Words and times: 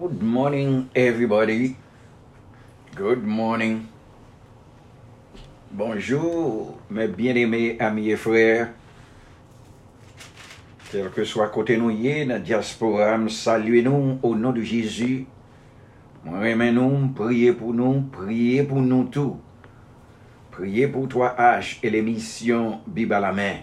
Good 0.00 0.22
morning, 0.22 0.90
everybody. 0.94 1.74
Good 2.94 3.24
morning. 3.24 3.88
Bonjour, 5.72 6.78
mes 6.88 7.08
bien-aimés 7.08 7.76
amis 7.80 8.10
et 8.10 8.16
frères. 8.16 8.68
Quel 10.92 11.10
que 11.10 11.24
soit 11.24 11.48
côté 11.48 11.76
nous 11.76 11.90
dans 11.90 12.28
la 12.28 12.38
diaspora, 12.38 13.18
saluez-nous 13.28 14.20
au 14.22 14.36
nom 14.36 14.52
de 14.52 14.62
Jésus. 14.62 15.26
Moi, 16.24 16.54
nous, 16.70 17.08
priez 17.08 17.52
pour 17.52 17.74
nous, 17.74 18.02
priez 18.02 18.62
pour 18.62 18.80
nous 18.80 19.04
tous. 19.04 19.36
Priez 20.52 20.86
pour 20.86 21.08
toi, 21.08 21.34
H, 21.36 21.80
et 21.82 21.90
l'émission 21.90 22.82
Bible 22.86 23.14
à 23.14 23.20
la 23.20 23.32
main. 23.32 23.56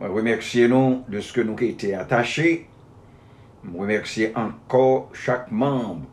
Moi, 0.00 0.08
remerciez 0.08 0.66
nous 0.66 1.04
de 1.06 1.20
ce 1.20 1.32
que 1.32 1.42
nous 1.42 1.56
été 1.60 1.94
attachés. 1.94 2.66
Je 3.64 3.78
remercie 3.78 4.28
encore 4.34 5.10
chaque 5.12 5.50
membre 5.50 6.06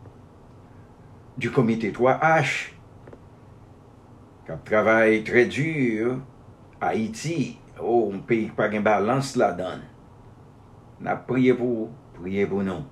du 1.38 1.49
comité 1.52 1.91
3H 1.91 2.72
qui 4.45 4.52
travaille 4.66 5.23
très 5.23 5.45
dur 5.45 6.20
Haïti. 6.81 7.58
Oh, 7.81 8.12
on 8.13 8.20
pays 8.20 8.49
pas 8.49 8.70
de 8.70 8.80
balance 8.80 9.35
là-dedans. 9.35 9.80
On 11.02 11.05
a 11.05 11.16
prié 11.16 11.53
pour 11.53 11.89
prié 12.13 12.45
pour 12.45 12.63
nous. 12.63 12.84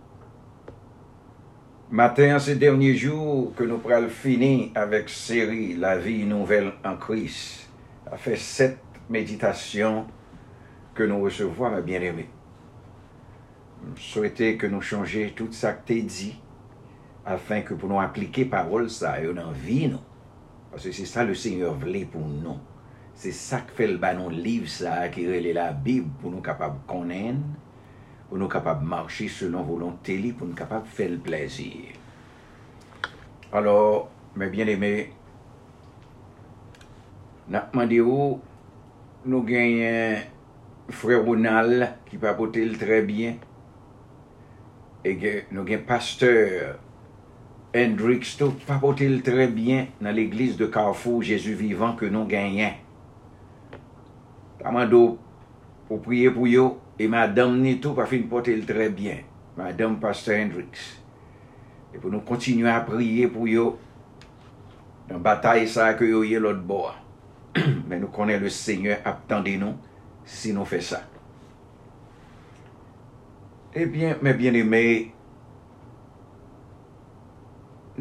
Matin, 1.89 2.37
ces 2.39 2.55
derniers 2.55 2.95
jours, 2.95 3.53
que 3.55 3.63
nous 3.63 3.77
pourrons 3.77 4.09
finir 4.09 4.71
avec 4.75 5.07
série 5.07 5.75
La 5.75 5.97
vie 5.97 6.25
nouvelle 6.25 6.73
en 6.83 6.97
Christ, 6.97 7.69
a 8.11 8.17
fait 8.17 8.35
sept 8.35 8.77
méditations 9.09 10.05
que 10.93 11.03
nous 11.03 11.21
recevons, 11.21 11.69
mes 11.69 11.81
bien-aimés. 11.81 12.29
souhaiter 13.95 14.57
que 14.57 14.67
nous 14.67 14.81
changions 14.81 15.29
tout 15.35 15.51
ça 15.51 15.73
que 15.73 15.93
tu 15.93 16.01
dit 16.01 16.39
afin 17.25 17.61
que 17.61 17.73
pour 17.73 17.89
nous 17.89 17.99
appliquer 17.99 18.45
parole 18.45 18.89
ça 18.89 19.21
et 19.21 19.33
dans 19.33 19.51
vie 19.51 19.87
nous. 19.87 19.99
Parce 20.71 20.83
que 20.83 20.91
c'est 20.91 21.05
ça 21.05 21.23
le 21.23 21.33
Seigneur 21.33 21.73
voulait 21.73 22.05
pour 22.05 22.25
nous. 22.25 22.57
C'est 23.15 23.31
ça 23.31 23.61
que 23.61 23.73
fait 23.73 23.87
le 23.87 23.97
banon 23.97 24.29
livre 24.29 24.67
ça 24.67 25.09
qui 25.09 25.25
est 25.25 25.53
la 25.53 25.71
Bible 25.71 26.09
pour 26.21 26.31
nous 26.31 26.41
capables 26.41 26.77
de 26.81 26.91
connaître, 26.91 27.39
pour 28.29 28.37
nous 28.37 28.47
capables 28.47 28.83
de 28.83 28.89
marcher 28.89 29.27
selon 29.27 29.63
volonté, 29.63 30.33
pour 30.37 30.47
nous 30.47 30.53
capables 30.53 30.85
de 30.85 30.89
faire 30.89 31.09
le 31.09 31.17
plaisir. 31.17 31.93
Alors, 33.51 34.09
mes 34.35 34.49
bien-aimés, 34.49 35.11
Nap 37.47 37.71
mande 37.71 37.95
ou, 38.03 38.41
nou 39.23 39.45
genyen 39.47 40.25
Frè 40.91 41.15
Ronald 41.15 41.85
ki 42.09 42.17
papote 42.19 42.59
l 42.59 42.73
trè 42.79 42.97
byen. 43.07 43.37
e 45.07 45.15
gen, 45.21 45.39
nou 45.55 45.63
gen 45.67 45.85
pasteur 45.87 46.75
Hendrix 47.75 48.35
tou 48.39 48.55
papotil 48.67 49.19
trebyen 49.25 49.91
nan 50.03 50.15
l'eglise 50.17 50.57
de 50.59 50.67
Carrefour 50.71 51.23
Jésus 51.27 51.55
vivant 51.59 51.97
ke 51.99 52.09
nou 52.11 52.27
genyen. 52.29 52.77
Taman 54.61 54.89
do 54.91 55.01
pou 55.87 56.01
priye 56.03 56.31
pou 56.33 56.49
yo 56.49 56.75
e 56.99 57.07
madame 57.11 57.59
ni 57.61 57.77
tou 57.83 57.95
pa 57.97 58.07
fin 58.09 58.25
potil 58.31 58.63
trebyen. 58.67 59.25
Madame 59.57 59.99
pasteur 60.01 60.39
Hendrix. 60.41 60.93
E 61.93 61.99
pou 61.99 62.11
nou 62.13 62.25
kontinu 62.27 62.67
a 62.71 62.79
priye 62.87 63.29
pou 63.31 63.49
yo 63.49 63.75
nan 65.07 65.21
batay 65.23 65.67
sa 65.71 65.93
ke 65.97 66.09
yo 66.09 66.23
ye 66.27 66.39
lot 66.41 66.63
bo 66.67 66.87
a. 66.91 66.95
Men 67.89 68.01
nou 68.03 68.13
konen 68.13 68.41
le 68.43 68.51
seigneur 68.53 69.03
ap 69.07 69.23
tende 69.29 69.55
nou 69.59 69.77
si 70.27 70.53
nou 70.55 70.67
fe 70.67 70.81
sa. 70.83 71.03
Ebyen, 73.77 74.15
men 74.25 74.33
bien 74.33 74.55
eme, 74.57 74.79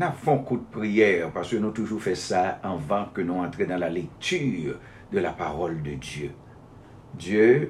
nan 0.00 0.14
fon 0.16 0.38
kou 0.40 0.56
de 0.62 0.68
priyer, 0.72 1.26
parce 1.34 1.58
nou 1.60 1.74
toujou 1.76 2.00
fè 2.00 2.14
sa 2.16 2.44
anvan 2.64 3.10
ke 3.12 3.24
nou 3.26 3.44
antre 3.44 3.66
nan 3.68 3.82
la 3.82 3.90
lektur 3.92 4.78
de 5.12 5.20
la 5.20 5.34
parol 5.36 5.74
de 5.84 5.98
Diyo. 6.00 6.30
Diyo, 7.20 7.66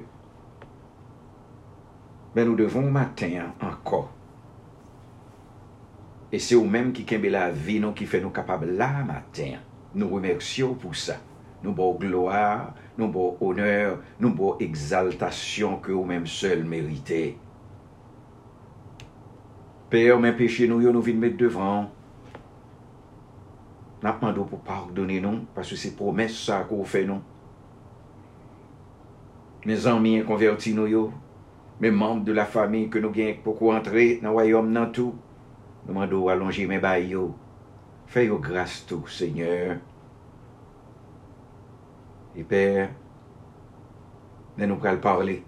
ben 2.35 2.47
nou 2.47 2.55
devon 2.55 2.87
matin 2.95 3.49
anko. 3.59 4.05
E 6.31 6.39
se 6.43 6.55
ou 6.55 6.67
menm 6.67 6.93
ki 6.95 7.03
kembe 7.07 7.31
la 7.33 7.49
vi 7.51 7.75
nou 7.83 7.95
ki 7.97 8.07
fè 8.07 8.21
nou 8.23 8.31
kapab 8.35 8.63
la 8.69 9.01
matin. 9.07 9.59
Nou 9.97 10.15
remersyon 10.15 10.77
pou 10.79 10.95
sa. 10.95 11.17
Nou 11.59 11.75
bo 11.75 11.89
gloa, 11.99 12.71
nou 12.95 13.11
bo 13.11 13.33
honor, 13.41 13.99
nou 14.23 14.31
bo 14.37 14.53
exaltasyon 14.63 15.81
ke 15.83 15.91
ou 15.91 16.07
menm 16.07 16.29
sel 16.31 16.63
merite. 16.63 17.35
Père, 19.89 20.19
mes 20.19 20.33
péchés, 20.33 20.67
nous, 20.67 20.81
nous 20.81 21.01
venons 21.01 21.19
mettre 21.19 21.37
devant. 21.37 21.89
Nous 24.03 24.11
demandons 24.11 24.43
pour 24.43 24.59
pardonner 24.59 25.21
nous, 25.21 25.45
parce 25.55 25.69
que 25.69 25.75
c'est 25.75 25.95
promesse 25.95 26.37
ça 26.37 26.65
qu'on 26.67 26.83
fait 26.83 27.05
nous. 27.05 27.21
Mes 29.65 29.87
amis 29.87 30.23
convertis 30.23 30.73
nous, 30.73 31.13
mes 31.79 31.91
membres 31.91 32.25
de 32.25 32.33
la 32.33 32.45
famille 32.45 32.89
que 32.89 32.99
nous 32.99 33.11
gagnons 33.11 33.37
pour 33.43 33.61
entrer 33.71 34.17
dans 34.17 34.29
le 34.29 34.33
royaume 34.33 34.73
dans 34.73 34.91
tout, 34.91 35.15
nous 35.85 35.93
demandons 35.93 36.27
allonger 36.27 36.67
mes 36.67 36.79
bails. 36.79 37.17
Fais 38.07 38.27
grâce 38.27 38.85
tout, 38.85 39.07
Seigneur. 39.07 39.77
Et 42.35 42.43
Père, 42.43 42.89
nous 44.57 44.67
nous 44.67 44.97
parler. 45.01 45.43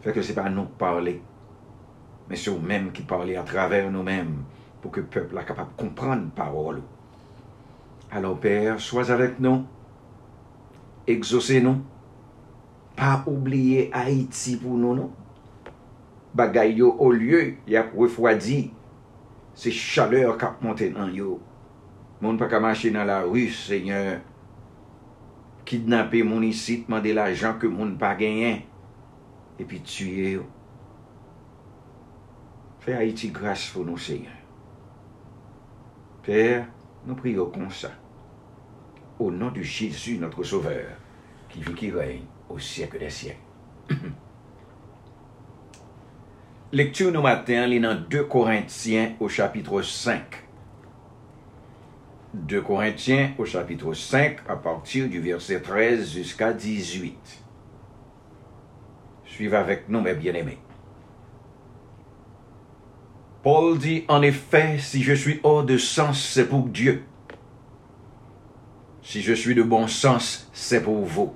Fait 0.00 0.12
que 0.12 0.20
ce 0.20 0.28
n'est 0.28 0.34
pas 0.34 0.48
nous 0.48 0.64
parler. 0.64 1.22
men 2.26 2.40
se 2.40 2.50
ou 2.50 2.58
menm 2.58 2.92
ki 2.94 3.06
parli 3.08 3.38
a 3.38 3.46
traver 3.46 3.88
nou 3.90 4.06
menm, 4.06 4.42
pou 4.82 4.92
ke 4.94 5.04
pepl 5.06 5.38
a 5.38 5.46
kapap 5.46 5.72
kompran 5.78 6.28
parol 6.36 6.82
ou. 6.82 6.92
Alors, 8.10 8.38
Père, 8.38 8.80
sois 8.80 9.10
avec 9.10 9.40
nous, 9.40 9.64
exaucez-nous, 11.06 11.82
pas 12.94 13.22
oublier 13.26 13.90
Haïti 13.92 14.56
pour 14.56 14.76
nous, 14.76 14.94
non? 14.94 15.10
Bagay 16.34 16.74
yo 16.74 16.94
au 16.98 17.12
lieu, 17.12 17.54
y 17.66 17.76
a 17.76 17.86
refroidi, 17.96 18.70
c'est 19.54 19.70
chaleur 19.70 20.36
kap 20.36 20.60
monte 20.62 20.84
nan 20.92 21.14
yo. 21.14 21.40
Moun 22.20 22.36
pa 22.36 22.46
ka 22.48 22.60
mache 22.60 22.92
nan 22.92 23.08
la 23.08 23.22
rue, 23.24 23.48
Seigneur, 23.48 24.20
kidnapper 25.64 26.22
moun 26.22 26.44
ici, 26.44 26.84
demander 26.86 27.14
l'argent 27.14 27.56
que 27.58 27.66
moun 27.66 27.96
pa 27.96 28.12
genyen, 28.18 28.60
et 29.58 29.64
puis 29.64 29.80
tuer 29.80 30.32
yo. 30.32 30.44
Fais 32.86 32.94
Haïti 32.94 33.30
grâce 33.30 33.68
pour 33.70 33.84
nous, 33.84 33.98
Seigneur. 33.98 34.30
Père, 36.22 36.68
nous 37.04 37.16
prions 37.16 37.46
comme 37.46 37.68
ça. 37.68 37.90
Au 39.18 39.32
nom 39.32 39.50
de 39.50 39.60
Jésus, 39.60 40.18
notre 40.18 40.44
Sauveur, 40.44 40.86
qui 41.48 41.62
vit, 41.62 41.74
qui 41.74 41.90
règne 41.90 42.22
au 42.48 42.60
siècle 42.60 43.00
des 43.00 43.10
siècles. 43.10 43.40
Lecture 46.72 47.10
nous 47.10 47.22
matin, 47.22 47.68
est 47.68 47.80
dans 47.80 48.00
2 48.08 48.22
Corinthiens 48.22 49.14
au 49.18 49.28
chapitre 49.28 49.82
5. 49.82 50.44
2 52.34 52.62
Corinthiens 52.62 53.32
au 53.36 53.44
chapitre 53.44 53.94
5 53.94 54.48
à 54.48 54.54
partir 54.54 55.08
du 55.08 55.18
verset 55.18 55.60
13 55.60 56.12
jusqu'à 56.12 56.52
18. 56.52 57.42
Suivez 59.24 59.56
avec 59.56 59.88
nous, 59.88 60.00
mes 60.00 60.14
bien-aimés. 60.14 60.58
Paul 63.46 63.78
dit, 63.78 64.04
en 64.08 64.22
effet, 64.22 64.76
si 64.80 65.04
je 65.04 65.12
suis 65.12 65.38
hors 65.44 65.62
de 65.62 65.78
sens, 65.78 66.20
c'est 66.20 66.48
pour 66.48 66.64
Dieu. 66.64 67.04
Si 69.02 69.22
je 69.22 69.34
suis 69.34 69.54
de 69.54 69.62
bon 69.62 69.86
sens, 69.86 70.50
c'est 70.52 70.82
pour 70.82 71.04
vous. 71.04 71.32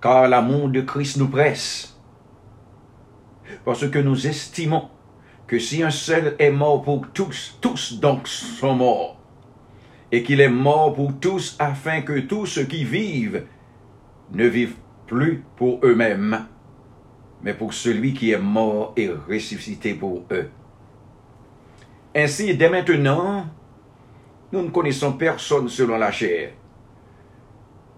Car 0.00 0.28
l'amour 0.28 0.70
de 0.70 0.80
Christ 0.80 1.18
nous 1.18 1.28
presse. 1.28 2.00
Parce 3.66 3.86
que 3.90 3.98
nous 3.98 4.26
estimons 4.26 4.88
que 5.46 5.58
si 5.58 5.82
un 5.82 5.90
seul 5.90 6.34
est 6.38 6.50
mort 6.50 6.80
pour 6.80 7.06
tous, 7.12 7.58
tous 7.60 8.00
donc 8.00 8.26
sont 8.26 8.76
morts. 8.76 9.20
Et 10.10 10.22
qu'il 10.22 10.40
est 10.40 10.48
mort 10.48 10.94
pour 10.94 11.20
tous 11.20 11.54
afin 11.58 12.00
que 12.00 12.18
tous 12.20 12.46
ceux 12.46 12.64
qui 12.64 12.84
vivent 12.84 13.44
ne 14.32 14.46
vivent 14.46 14.76
plus 15.06 15.44
pour 15.56 15.80
eux-mêmes, 15.84 16.46
mais 17.42 17.54
pour 17.54 17.74
celui 17.74 18.14
qui 18.14 18.32
est 18.32 18.38
mort 18.38 18.92
et 18.96 19.08
ressuscité 19.08 19.94
pour 19.94 20.24
eux. 20.30 20.48
Ainsi, 22.14 22.56
dès 22.56 22.70
maintenant, 22.70 23.46
nous 24.52 24.62
ne 24.62 24.70
connaissons 24.70 25.12
personne 25.12 25.68
selon 25.68 25.98
la 25.98 26.10
chair. 26.10 26.52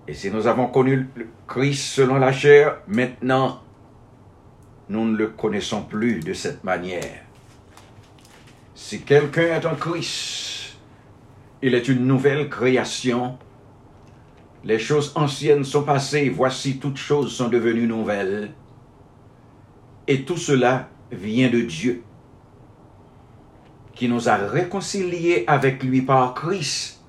Et 0.09 0.15
si 0.15 0.31
nous 0.31 0.47
avons 0.47 0.69
connu 0.69 1.09
Christ 1.47 1.95
selon 1.95 2.17
la 2.17 2.33
chair, 2.33 2.79
maintenant, 2.89 3.63
nous 4.89 5.05
ne 5.05 5.17
le 5.17 5.29
connaissons 5.29 5.83
plus 5.83 6.21
de 6.21 6.33
cette 6.33 6.65
manière. 6.65 7.23
Si 8.75 9.03
quelqu'un 9.03 9.43
est 9.43 9.67
en 9.67 9.75
Christ, 9.75 10.79
il 11.61 11.75
est 11.75 11.89
une 11.89 12.07
nouvelle 12.07 12.49
création. 12.49 13.37
Les 14.65 14.79
choses 14.79 15.13
anciennes 15.15 15.65
sont 15.65 15.83
passées, 15.83 16.31
voici 16.31 16.79
toutes 16.79 16.97
choses 16.97 17.33
sont 17.33 17.49
devenues 17.49 17.87
nouvelles. 17.87 18.53
Et 20.09 20.23
tout 20.23 20.39
cela 20.39 20.89
vient 21.13 21.51
de 21.51 21.61
Dieu, 21.61 22.03
qui 23.95 24.09
nous 24.09 24.29
a 24.29 24.37
réconciliés 24.37 25.45
avec 25.47 25.83
lui 25.83 26.03
par 26.03 26.35
Christ 26.35 27.01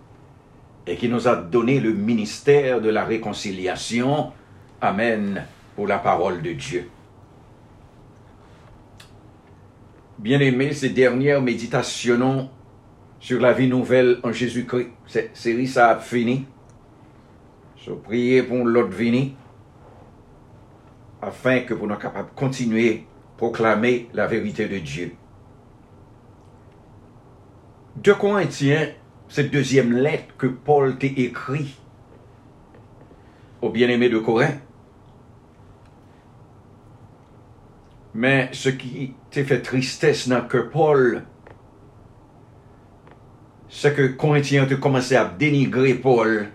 et 0.86 0.98
qui 0.98 1.08
nous 1.08 1.28
a 1.28 1.36
donné 1.36 1.80
le 1.80 1.94
ministère 1.94 2.82
de 2.82 2.90
la 2.90 3.06
réconciliation. 3.06 4.32
Amen 4.82 5.46
pour 5.76 5.88
la 5.88 5.98
parole 5.98 6.42
de 6.42 6.52
Dieu. 6.52 6.90
Bien-aimés, 10.18 10.74
ces 10.74 10.90
dernières 10.90 11.42
méditations 11.42 12.50
sur 13.22 13.40
la 13.40 13.54
vie 13.54 13.70
nouvelle 13.70 14.20
en 14.24 14.34
Jésus-Christ, 14.34 14.90
cette 15.08 15.38
série, 15.38 15.68
ça 15.68 15.92
a 15.92 15.96
fini. 16.00 16.46
Je 17.78 17.92
prie 17.92 18.42
pour 18.42 18.66
l'autre 18.66 18.94
vini, 18.94 19.36
afin 21.22 21.62
que 21.62 21.74
vous 21.74 21.86
soyez 21.86 22.02
capables 22.02 22.30
de 22.30 22.36
continuer 22.36 23.08
à 23.34 23.38
proclamer 23.38 24.10
la 24.14 24.28
vérité 24.28 24.68
de 24.68 24.80
Dieu. 24.80 25.14
De 27.96 28.14
Corinthiens, 28.14 28.90
cette 29.28 29.52
deuxième 29.52 29.94
lettre 29.94 30.36
que 30.38 30.48
Paul 30.48 30.98
t'a 30.98 31.08
écrit 31.08 31.78
au 33.62 33.70
bien-aimé 33.70 34.10
de 34.10 34.20
Corinthe. 34.20 34.60
Mais 38.14 38.50
ce 38.54 38.70
qui 38.70 39.14
t'a 39.30 39.44
fait 39.44 39.62
tristesse 39.62 40.28
dans 40.28 40.46
que 40.48 40.58
Paul, 40.58 41.24
c'est 43.68 43.96
que 43.96 44.08
Corinthiens 44.08 44.66
ont 44.66 44.80
commencé 44.80 45.16
à 45.16 45.26
dénigrer 45.26 45.94
Paul. 45.94 46.48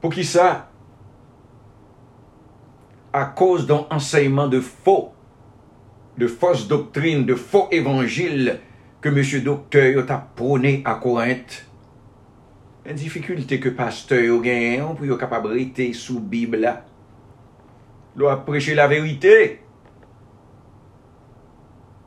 Pour 0.00 0.12
qui 0.12 0.24
ça? 0.24 0.67
à 3.12 3.24
cause 3.26 3.66
d'un 3.66 3.86
enseignement 3.90 4.48
de 4.48 4.60
faux, 4.60 5.12
de 6.16 6.26
fausses 6.26 6.68
doctrines, 6.68 7.24
de 7.24 7.34
faux 7.34 7.68
évangiles 7.70 8.60
que 9.00 9.08
M. 9.08 9.44
Docteur 9.44 10.10
a 10.10 10.18
prôné 10.18 10.82
à 10.84 10.96
Corinthe. 10.96 11.66
Une 12.84 12.94
difficulté 12.94 13.60
que 13.60 13.68
pasteur 13.68 14.40
a 14.40 14.42
gagné 14.42 14.82
pour 14.96 15.04
être 15.04 15.18
capable 15.18 15.48
de 15.50 15.54
rester 15.54 15.92
sous 15.92 16.20
Bible. 16.20 16.74
Il 18.14 18.18
doit 18.18 18.44
prêcher 18.44 18.74
la 18.74 18.88
vérité. 18.88 19.60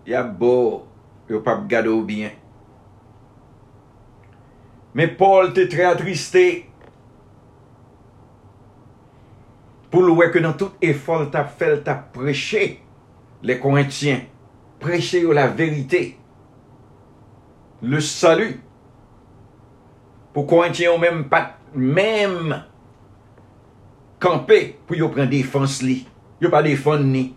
Il 0.06 0.12
y 0.12 0.16
a 0.16 0.24
beau, 0.24 0.88
il 1.30 1.40
pas 1.40 1.64
gado 1.68 2.02
bien. 2.02 2.32
Mais 4.94 5.08
Paul 5.08 5.52
était 5.52 5.68
très 5.68 5.86
attristé 5.86 6.71
pou 9.92 10.06
l 10.06 10.14
wè 10.16 10.30
ke 10.32 10.42
nan 10.44 10.56
tout 10.58 10.80
efol 10.86 11.28
tap 11.34 11.52
fel 11.60 11.82
tap 11.86 12.10
preche 12.16 12.78
le 13.44 13.58
Korintien, 13.60 14.24
preche 14.80 15.20
yo 15.24 15.34
la 15.36 15.48
verite, 15.48 16.02
le 17.82 18.00
salu, 18.06 18.54
pou 20.32 20.48
Korintien 20.48 20.92
yo 20.92 20.98
mèm 21.02 21.26
pat, 21.32 21.58
mèm 21.76 22.56
kampe 24.22 24.62
pou 24.88 24.96
yo 24.96 25.12
pren 25.12 25.30
defans 25.32 25.82
li, 25.84 26.02
yo 26.42 26.52
pa 26.54 26.64
defan 26.66 27.04
ni. 27.12 27.32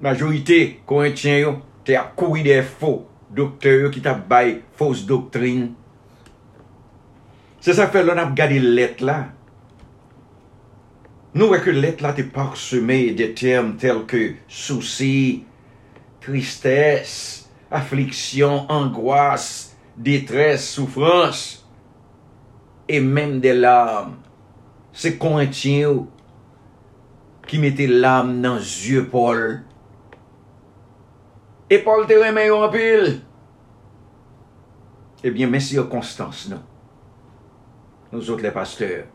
Majorite 0.00 0.78
Korintien 0.86 1.40
yo 1.42 1.56
te 1.84 1.96
ap 1.98 2.14
kouri 2.16 2.44
de 2.46 2.60
fo, 2.62 3.02
doktor 3.34 3.82
yo 3.82 3.90
ki 3.92 4.00
tap 4.04 4.24
bay 4.30 4.60
fos 4.78 5.02
doktrine. 5.08 5.72
Se 7.60 7.74
sa 7.74 7.88
fè 7.90 8.04
lon 8.06 8.20
ap 8.22 8.36
gade 8.38 8.60
let 8.62 9.02
la, 9.02 9.18
Nou 11.38 11.52
wè 11.52 11.60
ke 11.62 11.70
let 11.70 12.00
la 12.02 12.10
te 12.16 12.24
parseme 12.34 13.12
de 13.14 13.28
term 13.38 13.76
tel 13.78 14.00
ke 14.10 14.32
souci, 14.50 15.44
tristès, 16.24 17.12
affliksyon, 17.70 18.64
angoas, 18.74 19.44
detres, 19.94 20.64
soufrans, 20.74 21.42
e 22.90 22.98
menm 23.04 23.36
de 23.44 23.52
lam. 23.54 24.16
Se 24.90 25.12
korentyen 25.20 25.78
yo 25.84 25.92
ki 27.46 27.60
mette 27.62 27.86
lam 27.86 28.32
nan 28.42 28.58
zye 28.58 29.04
Paul. 29.12 29.60
E 31.70 31.78
Paul 31.84 32.08
te 32.10 32.16
remen 32.18 32.48
yo 32.48 32.64
anpil. 32.64 33.06
Ebyen, 35.22 35.46
eh 35.46 35.54
men 35.54 35.62
si 35.62 35.78
yo 35.78 35.86
konstans 35.92 36.48
nou. 36.50 36.66
Nou 38.10 38.26
zot 38.26 38.42
le 38.42 38.50
pasteur. 38.56 39.06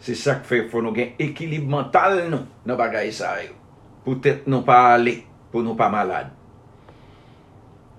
Se 0.00 0.16
sak 0.16 0.46
fe 0.48 0.62
fò 0.70 0.80
nou 0.80 0.96
gen 0.96 1.16
ekilib 1.20 1.66
mental 1.68 2.22
nou 2.32 2.46
nan 2.64 2.78
bagay 2.80 3.12
sa 3.12 3.34
yo. 3.44 3.52
Pou 4.04 4.16
tèt 4.22 4.46
nou 4.48 4.64
pa 4.64 4.94
ale, 4.94 5.20
pou 5.52 5.64
nou 5.64 5.76
pa 5.76 5.90
malade. 5.92 6.32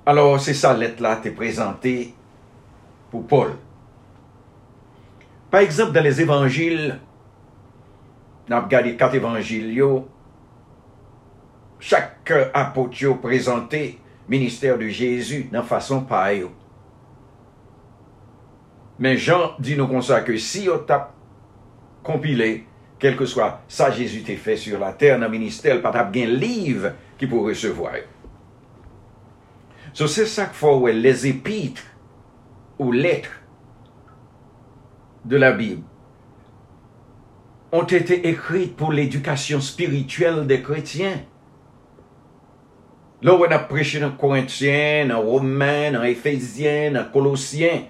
Alors 0.06 0.39
se 0.42 0.56
sa 0.57 0.74
let 0.74 1.01
la 1.03 1.19
te 1.21 1.30
prezante 1.36 1.94
pou 3.12 3.21
Paul. 3.30 3.53
Par 5.51 5.62
exemple, 5.62 5.94
dan 5.94 6.07
les 6.07 6.21
evanjil, 6.24 6.95
nan 8.48 8.57
ap 8.63 8.69
gade 8.71 8.95
kat 8.98 9.18
evanjil 9.19 9.68
yo, 9.75 9.89
chak 11.83 12.31
apot 12.56 12.95
yo 12.98 13.18
prezante 13.21 14.00
minister 14.31 14.80
de 14.80 14.88
Jésus 14.89 15.51
nan 15.51 15.68
fason 15.68 16.06
pa 16.07 16.24
yo. 16.33 16.50
Men 19.01 19.19
Jean 19.19 19.57
di 19.62 19.75
nou 19.77 19.92
konsa 19.92 20.21
ke 20.25 20.38
si 20.39 20.65
yo 20.69 20.80
tap 20.88 21.12
compilé, 22.03 22.65
quel 23.00 23.15
que 23.15 23.25
soit 23.25 23.62
ça 23.68 23.92
Jésus 23.92 24.24
t'a 24.24 24.36
fait 24.36 24.57
sur 24.57 24.80
la 24.80 24.94
terre 24.94 25.19
dans 25.19 25.25
le 25.25 25.31
ministère, 25.31 25.81
pas 25.81 26.03
bien 26.03 26.27
livre 26.27 26.94
qui 27.18 27.27
pour 27.27 27.45
recevoir. 27.45 27.94
So, 29.94 30.07
c'est 30.07 30.25
ça 30.25 30.45
qu'il 30.45 30.56
faut, 30.56 30.88
les 30.88 31.27
épîtres 31.27 31.83
ou 32.80 32.92
lettres 32.92 33.42
de 35.25 35.36
la 35.36 35.51
Bible 35.51 35.83
ont 37.71 37.83
été 37.83 38.27
écrites 38.27 38.75
pour 38.75 38.92
l'éducation 38.92 39.62
spirituelle 39.62 40.45
des 40.45 40.62
chrétiens. 40.62 41.21
Là, 43.21 43.36
on 43.36 43.44
a 43.44 43.59
prêché 43.59 44.00
dans 44.00 44.12
Corinthiens, 44.12 45.07
dans 45.07 45.21
Romains, 45.21 45.92
dans 45.92 46.03
Éphésiens, 46.03 46.92
dans 46.92 47.06
Colossiens. 47.12 47.83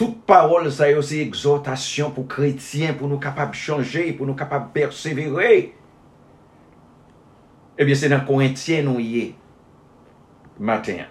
Toute 0.00 0.22
parole, 0.22 0.72
ça 0.72 0.90
aussi 0.96 1.20
exhortation 1.20 2.10
pour 2.10 2.26
chrétiens, 2.26 2.94
pour 2.94 3.06
nous 3.06 3.18
capables 3.18 3.50
de 3.50 3.56
changer, 3.56 4.14
pour 4.14 4.26
nous 4.26 4.32
capables 4.32 4.68
de 4.68 4.72
persévérer. 4.72 5.74
Eh 7.76 7.84
bien, 7.84 7.94
c'est 7.94 8.08
dans 8.08 8.24
Corinthiens 8.24 8.82
nous 8.82 8.98
y 8.98 9.18
est 9.18 9.34
matin. 10.58 11.04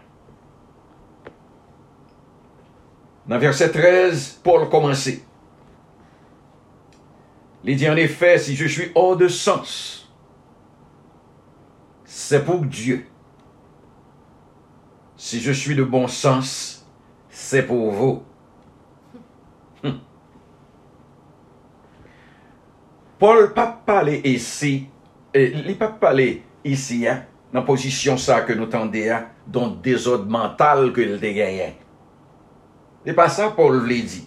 Dans 3.28 3.38
verset 3.38 3.70
13, 3.70 4.40
Paul 4.44 4.68
commence. 4.70 5.08
Il 7.64 7.76
dit 7.76 7.88
en 7.88 7.96
effet, 7.96 8.40
si 8.40 8.56
je 8.56 8.66
suis 8.66 8.92
hors 8.96 9.16
de 9.16 9.28
sens, 9.28 10.12
c'est 12.06 12.44
pour 12.44 12.62
Dieu. 12.62 13.06
Si 15.16 15.40
je 15.40 15.52
suis 15.52 15.76
de 15.76 15.84
bon 15.84 16.08
sens, 16.08 16.88
c'est 17.30 17.62
pour 17.62 17.92
vous. 17.92 18.24
Paul 23.20 23.50
pa 23.52 23.68
pale 23.68 24.22
esi, 24.24 24.88
eh, 25.36 25.52
li 25.66 25.76
pa 25.76 25.90
pale 25.92 26.30
esi 26.64 27.02
ya, 27.04 27.18
nan 27.52 27.66
posisyon 27.68 28.16
sa 28.22 28.40
ke 28.48 28.56
nou 28.56 28.72
tende 28.72 29.02
ya, 29.04 29.26
don 29.44 29.74
dezod 29.84 30.24
mental 30.32 30.94
ke 30.96 31.04
l 31.04 31.18
te 31.20 31.34
genyen. 31.36 31.76
E 33.04 33.16
pa 33.16 33.28
sa 33.32 33.50
Paul 33.56 33.82
vle 33.84 34.00
di. 34.08 34.22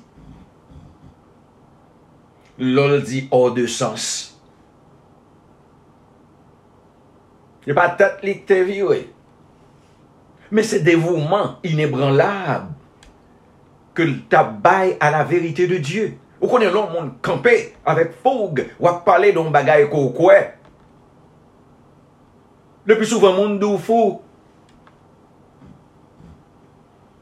Lol 2.60 3.00
di 3.06 3.24
o 3.32 3.48
de 3.54 3.64
sens. 3.70 4.36
E 7.64 7.72
pa 7.72 7.88
tat 7.96 8.20
li 8.26 8.36
te 8.44 8.60
viwe. 8.66 9.00
Me 10.52 10.64
se 10.66 10.82
devouman 10.84 11.56
inebranlab 11.64 12.72
ke 13.96 14.04
l 14.04 14.18
tabay 14.28 14.98
a 15.00 15.08
la 15.14 15.22
verite 15.24 15.64
de 15.70 15.80
Diyo. 15.80 16.10
Ou 16.42 16.50
konen 16.50 16.72
lon 16.74 16.90
moun 16.90 17.12
kampe 17.22 17.54
avèk 17.86 18.16
foug 18.24 18.64
wak 18.82 19.04
pale 19.06 19.30
don 19.34 19.52
bagay 19.54 19.86
kou 19.92 20.10
kwe. 20.16 20.40
Le 22.82 22.96
pi 22.98 23.06
souvan 23.06 23.36
moun 23.36 23.60
dou 23.62 23.78
fou. 23.78 24.16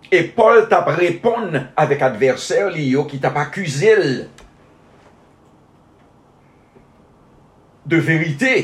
E 0.09 0.23
Paul 0.35 0.65
tap 0.73 0.89
repon 0.97 1.53
avèk 1.79 2.07
adversèr 2.09 2.73
li 2.73 2.89
yo 2.95 3.05
ki 3.11 3.21
tap 3.21 3.37
akuzil 3.43 4.25
de 7.91 8.01
verite 8.01 8.55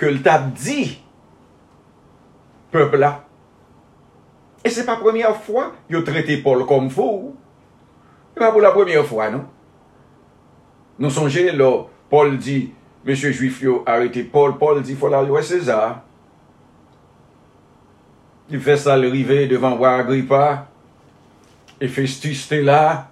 ke 0.00 0.10
l 0.10 0.18
tap 0.26 0.50
di 0.58 0.88
pepla. 2.74 3.14
E 4.66 4.74
se 4.74 4.82
pa 4.82 4.98
premiè 4.98 5.30
fwa 5.46 5.70
yo 5.86 6.02
trete 6.02 6.42
Paul 6.42 6.66
kom 6.66 6.90
fou. 6.90 7.36
E 8.34 8.40
pa 8.40 8.50
pou 8.50 8.62
la 8.62 8.74
premye 8.74 9.02
fwa, 9.06 9.30
non? 9.30 9.46
Non 10.98 11.10
sonje, 11.10 11.52
lò, 11.54 11.86
Paul 12.10 12.36
di, 12.38 12.72
Mèche 13.04 13.32
Juif 13.32 13.60
yo 13.62 13.82
arete 13.86 14.24
Paul, 14.24 14.56
Paul 14.58 14.82
di, 14.82 14.94
fò 14.94 15.08
la 15.08 15.20
lò 15.22 15.40
César. 15.42 16.02
Il 18.48 18.60
fè 18.60 18.76
sa 18.76 18.96
lè 18.96 19.08
rive 19.08 19.46
devan 19.48 19.78
wè 19.80 19.90
Agrippa, 20.00 20.66
e 21.80 21.88
Festus 21.88 22.46
te 22.48 22.60
la. 22.62 23.08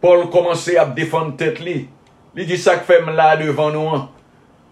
Paul 0.00 0.26
komanse 0.32 0.76
ap 0.78 0.94
defan 0.96 1.34
tèt 1.36 1.62
li. 1.64 1.78
Li 2.36 2.44
di 2.48 2.58
sa 2.60 2.76
k 2.80 2.84
fèm 2.88 3.12
la 3.16 3.34
devan 3.40 3.72
nou 3.74 3.94
an. 3.96 4.08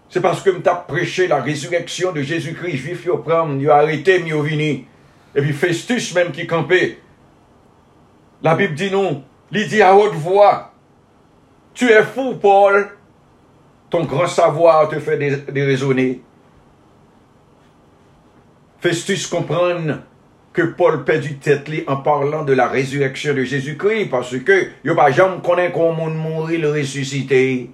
Se 0.09 0.21
paske 0.21 0.53
m 0.53 0.61
tap 0.65 0.85
preche 0.89 1.25
la 1.29 1.41
rezureksyon 1.45 2.13
de 2.13 2.21
Jésus-Christ, 2.21 2.85
Juif 2.85 3.07
yo 3.07 3.17
pram, 3.25 3.57
yo 3.61 3.73
arete, 3.73 4.19
yo 4.29 4.43
vini. 4.45 4.85
E 5.33 5.41
pi 5.41 5.53
Festus 5.53 6.11
mèm 6.15 6.29
ki 6.33 6.45
kampe, 6.49 6.95
La 8.45 8.53
Bible 8.53 8.75
dit 8.75 8.91
non. 8.91 9.23
Il 9.51 9.67
dit 9.67 9.81
à 9.81 9.95
haute 9.95 10.13
voix. 10.13 10.71
Tu 11.73 11.89
es 11.89 12.03
fou, 12.03 12.35
Paul. 12.35 12.89
Ton 13.89 14.03
grand 14.05 14.27
savoir 14.27 14.87
te 14.87 14.99
fait 14.99 15.17
déraisonner. 15.51 16.21
Festus 18.79 19.25
comprend 19.25 19.79
que 20.53 20.61
Paul 20.61 21.03
perd 21.03 21.21
du 21.21 21.39
tête 21.39 21.67
en 21.87 21.97
parlant 21.97 22.43
de 22.43 22.53
la 22.53 22.67
résurrection 22.67 23.33
de 23.33 23.43
Jésus-Christ 23.43 24.11
parce 24.11 24.37
que 24.37 24.67
il 24.83 24.93
pas 24.93 25.09
jamais 25.09 25.41
connaît 25.43 25.71
comment 25.71 26.11
mourir 26.11 26.61
le 26.61 26.71
ressuscité. 26.71 27.71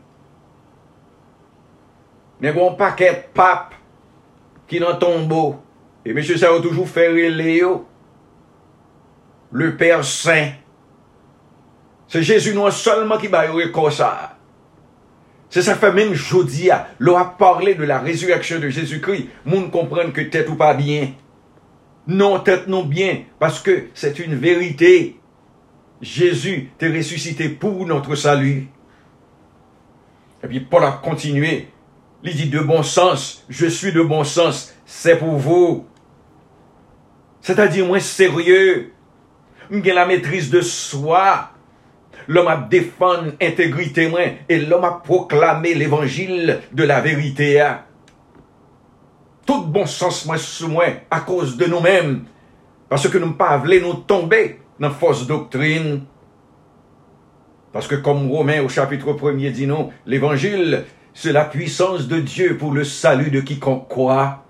Mais 2.40 2.54
bon 2.54 2.75
paquet 2.75 3.12
de 3.12 3.34
pape 3.34 3.75
qui 4.70 4.80
dans 4.80 4.96
tombeau. 4.96 5.58
Et 6.06 6.13
monsieur 6.13 6.38
ça 6.38 6.48
a 6.56 6.62
toujours 6.62 6.88
fait. 6.88 7.10
Le 9.51 9.75
Père 9.75 10.06
Saint. 10.06 10.51
C'est 12.12 12.24
Jésus 12.24 12.53
non 12.53 12.70
seulement 12.72 13.18
qui 13.18 13.27
va 13.27 13.48
comme 13.72 13.89
ça. 13.89 14.36
C'est 15.50 15.62
ça 15.62 15.75
fait 15.75 15.94
même 15.94 16.13
jeudi, 16.13 16.70
l'on 17.00 17.15
a 17.15 17.24
parlé 17.24 17.74
de 17.74 17.86
la 17.86 18.00
résurrection 18.00 18.60
de 18.60 18.68
Jésus-Christ. 18.68 19.30
Moun 19.46 19.72
comprennent 19.72 20.12
que 20.12 20.20
tête 20.20 20.50
ou 20.50 20.56
pas 20.56 20.74
bien. 20.74 21.13
Non, 22.08 22.41
tête 22.41 22.68
non 22.68 22.84
bien, 22.84 23.24
parce 23.39 23.62
que 23.62 23.86
c'est 23.94 24.20
une 24.20 24.36
vérité. 24.36 25.22
Jésus 26.01 26.72
t'est 26.77 26.89
ressuscité 26.89 27.48
pour 27.48 27.86
notre 27.86 28.15
salut. 28.15 28.68
Et 30.44 30.48
puis 30.48 30.60
Paul 30.60 30.84
a 30.84 30.91
continué. 30.91 31.70
Il 32.25 32.36
dit 32.36 32.50
de 32.50 32.60
bon 32.60 32.84
sens, 32.84 33.46
je 33.48 33.68
suis 33.68 33.94
de 33.94 34.01
bon 34.01 34.25
sens, 34.25 34.75
c'est 34.86 35.15
pour 35.15 35.38
vous. 35.38 35.86
C'est-à-dire 37.39 37.86
moins 37.86 38.01
sérieux. 38.01 38.91
J'ai 39.72 39.94
la 39.94 40.06
maîtrise 40.06 40.50
de 40.50 40.60
soi. 40.60 41.51
L'homme 42.32 42.48
a 42.48 42.56
défendu 42.56 43.32
intégrité 43.42 44.10
et 44.48 44.60
l'homme 44.60 44.86
a 44.86 45.02
proclamé 45.04 45.74
l'évangile 45.74 46.62
de 46.72 46.84
la 46.86 47.02
vérité. 47.02 47.62
Tout 49.46 49.66
bon 49.66 49.86
sens 49.86 50.26
moi 50.26 50.38
sous 50.38 50.70
moi 50.70 50.86
à 51.10 51.20
cause 51.20 51.58
de 51.58 51.66
nous-mêmes. 51.66 52.24
Parce 52.88 53.06
que 53.10 53.18
nous 53.18 53.34
pas 53.34 53.58
voulu 53.58 53.82
nous 53.82 53.96
tomber 53.96 54.62
dans 54.80 54.92
fausse 54.92 55.28
doctrine. 55.28 56.06
Parce 57.74 57.86
que 57.86 57.96
comme 57.96 58.32
Romain 58.32 58.62
au 58.62 58.70
chapitre 58.70 59.14
1 59.22 59.52
dit 59.52 59.68
non, 59.68 59.90
l'évangile, 60.06 60.86
c'est 61.14 61.34
la 61.34 61.44
puissance 61.44 62.08
de 62.08 62.22
Dieu 62.22 62.56
pour 62.56 62.72
le 62.72 62.86
salut 62.86 63.30
de 63.30 63.42
quiconque 63.42 63.90
croit. 63.90 64.46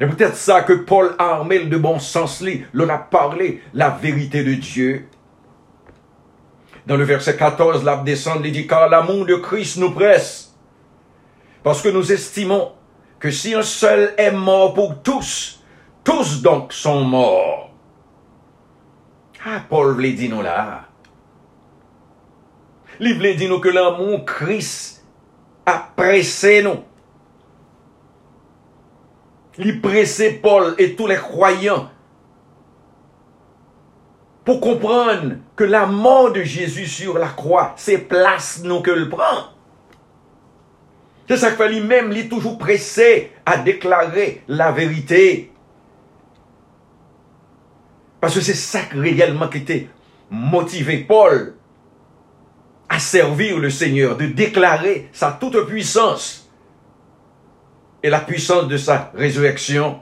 Et 0.00 0.06
peut-être 0.06 0.34
ça 0.34 0.62
que 0.62 0.72
Paul 0.72 1.14
a 1.16 1.26
armé 1.26 1.60
de 1.60 1.76
bon 1.76 2.00
sens, 2.00 2.42
l'on 2.72 2.88
a 2.88 2.98
parlé 2.98 3.62
la 3.72 3.90
vérité 3.90 4.42
de 4.42 4.54
Dieu. 4.54 5.06
Dans 6.90 6.96
le 6.96 7.04
verset 7.04 7.36
14, 7.36 7.84
la 7.84 7.98
descend, 7.98 8.44
il 8.44 8.50
dit, 8.50 8.66
car 8.66 8.88
l'amour 8.88 9.24
de 9.24 9.36
Christ 9.36 9.76
nous 9.76 9.92
presse. 9.92 10.56
Parce 11.62 11.82
que 11.82 11.88
nous 11.88 12.10
estimons 12.10 12.72
que 13.20 13.30
si 13.30 13.54
un 13.54 13.62
seul 13.62 14.12
est 14.18 14.32
mort 14.32 14.74
pour 14.74 15.00
tous, 15.00 15.62
tous 16.02 16.42
donc 16.42 16.72
sont 16.72 17.04
morts. 17.04 17.70
Ah, 19.46 19.62
Paul 19.68 19.94
voulait 19.94 20.14
dire 20.14 20.34
nous 20.34 20.42
là. 20.42 20.88
Il 22.98 23.14
voulait 23.14 23.36
dire 23.36 23.50
nous 23.50 23.60
que 23.60 23.68
l'amour 23.68 24.24
Christ 24.24 25.06
a 25.66 25.92
pressé 25.94 26.60
nous. 26.60 26.82
Il 29.58 29.80
pressé 29.80 30.40
Paul 30.42 30.74
et 30.76 30.96
tous 30.96 31.06
les 31.06 31.18
croyants 31.18 31.88
pour 34.44 34.60
comprendre 34.60 35.36
que 35.56 35.64
la 35.64 35.86
mort 35.86 36.32
de 36.32 36.42
Jésus 36.42 36.86
sur 36.86 37.18
la 37.18 37.28
croix, 37.28 37.74
c'est 37.76 37.98
place 37.98 38.62
nous 38.64 38.80
que 38.80 38.90
le 38.90 39.08
prend. 39.08 39.50
C'est 41.28 41.36
ça 41.36 41.52
que 41.52 41.62
lui-même, 41.62 42.10
il 42.10 42.18
est 42.18 42.28
toujours 42.28 42.58
pressé 42.58 43.30
à 43.46 43.58
déclarer 43.58 44.42
la 44.48 44.72
vérité. 44.72 45.52
Parce 48.20 48.34
que 48.34 48.40
c'est 48.40 48.54
ça 48.54 48.80
réellement 48.92 49.48
qui 49.48 49.58
était 49.58 49.88
motivé 50.28 50.98
Paul 50.98 51.54
à 52.88 52.98
servir 52.98 53.58
le 53.58 53.70
Seigneur, 53.70 54.16
de 54.16 54.26
déclarer 54.26 55.08
sa 55.12 55.30
toute 55.30 55.66
puissance 55.66 56.50
et 58.02 58.10
la 58.10 58.20
puissance 58.20 58.66
de 58.66 58.76
sa 58.76 59.12
résurrection. 59.14 60.00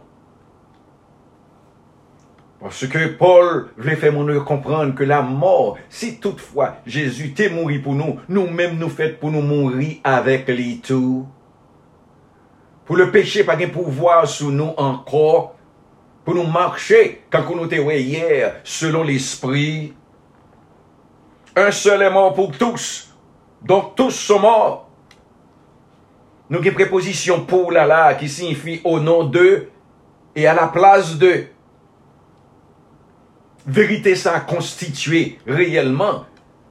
Parce 2.61 2.89
que 2.89 3.07
Paul 3.07 3.69
voulait 3.77 3.95
faire 3.95 4.13
comprendre 4.45 4.95
que 4.95 5.05
la 5.05 5.23
mort, 5.23 5.79
si 5.89 6.19
toutefois 6.19 6.77
Jésus 6.85 7.33
t'est 7.33 7.51
mort 7.51 7.71
pour 7.83 7.95
nous, 7.95 8.19
nous-mêmes 8.29 8.77
nous 8.79 8.89
faisons 8.89 9.15
pour 9.21 9.31
nous 9.31 9.43
mourir 9.43 9.99
avec 10.03 10.49
lui 10.49 10.81
tout. 10.81 11.27
Pour 12.85 12.97
le 12.97 13.11
péché, 13.13 13.45
pas 13.45 13.55
de 13.55 13.67
pouvoir 13.67 14.27
sur 14.27 14.49
nous 14.49 14.73
encore. 14.77 15.55
Pour 16.25 16.35
nous 16.35 16.47
marcher, 16.47 17.23
quand 17.31 17.45
nous 17.55 17.67
étions 17.67 17.91
hier, 17.91 18.57
selon 18.65 19.05
l'esprit. 19.05 19.95
Un 21.55 21.71
seul 21.71 22.03
est 22.03 22.11
mort 22.11 22.35
pour 22.35 22.51
tous. 22.51 23.15
Donc 23.63 23.95
tous 23.95 24.11
sont 24.11 24.41
morts. 24.41 24.89
Nous 26.51 26.59
avons 26.59 26.69
une 26.69 26.75
préposition 26.75 27.45
pour 27.45 27.71
là 27.71 27.87
là 27.87 28.15
qui 28.15 28.29
signifie 28.29 28.81
au 28.85 28.99
nom 28.99 29.25
d'eux 29.25 29.71
et 30.35 30.47
à 30.47 30.55
la 30.55 30.69
place 30.69 31.17
d'eux 31.17 31.47
vérité 33.69 34.17
ça 34.17 34.35
a 34.35 34.41
constitué 34.41 35.39
réellement 35.47 36.25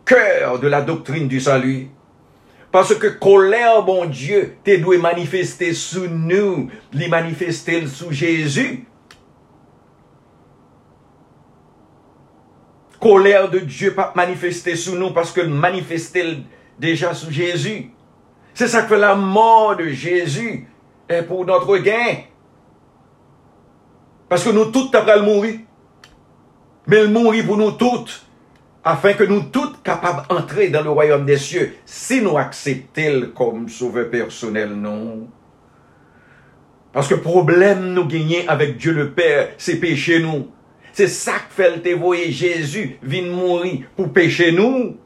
cœur 0.04 0.60
de 0.60 0.68
la 0.68 0.82
doctrine 0.82 1.28
du 1.28 1.40
salut. 1.40 1.90
Parce 2.72 2.96
que 2.96 3.08
colère, 3.08 3.84
bon 3.84 4.06
Dieu, 4.06 4.58
te 4.64 4.76
doit 4.78 4.98
manifester 4.98 5.74
sous 5.74 6.08
nous, 6.08 6.70
les 6.92 7.08
manifester 7.08 7.88
sous 7.88 8.12
Jésus. 8.12 8.86
Colère 13.00 13.50
de 13.50 13.60
Dieu 13.60 13.94
pas 13.94 14.12
manifester 14.16 14.76
sous 14.76 14.96
nous 14.96 15.12
parce 15.12 15.32
que 15.32 15.42
manifester 15.42 16.40
déjà 16.80 17.14
sous 17.14 17.32
Jésus. 17.32 17.92
C'est 18.54 18.68
ça 18.68 18.84
que 18.84 18.96
la 18.96 19.16
mort 19.16 19.76
de 19.78 19.90
Jésus 19.90 20.68
est 21.08 21.24
pour 21.24 21.46
notre 21.46 21.78
gain. 21.78 22.24
Parce 24.28 24.44
que 24.44 24.50
nous 24.50 24.66
tous 24.66 24.92
le 24.92 25.22
mourir 25.22 25.60
mais 26.88 27.04
il 27.04 27.12
mourit 27.12 27.44
pour 27.44 27.58
nous 27.58 27.72
toutes, 27.72 28.26
afin 28.84 29.14
que 29.14 29.26
nous 29.26 29.44
toutes 29.52 29.84
capables 29.84 30.26
d'entrer 30.30 30.70
dans 30.70 30.82
le 30.82 30.90
royaume 30.90 31.26
des 31.26 31.38
cieux, 31.38 31.76
si 31.86 32.22
nous 32.22 32.38
acceptons 32.38 33.32
comme 33.36 33.68
sauveur 33.68 34.10
personnel, 34.10 34.70
non? 34.70 35.28
Parce 36.94 37.10
que 37.10 37.16
problème 37.16 37.94
nous 37.94 38.06
gagnons 38.06 38.48
avec 38.48 38.78
Dieu 38.78 38.94
le 38.94 39.12
Père, 39.12 39.50
c'est 39.58 39.76
péché 39.76 40.20
nous. 40.20 40.48
C'est 40.94 41.08
ça 41.08 41.34
que 41.34 41.62
fait 41.62 41.86
le 41.86 42.32
Jésus 42.32 42.98
vient 43.04 43.24
mourir 43.24 43.82
pour 43.96 44.12
pécher 44.12 44.52
nous. 44.52 44.98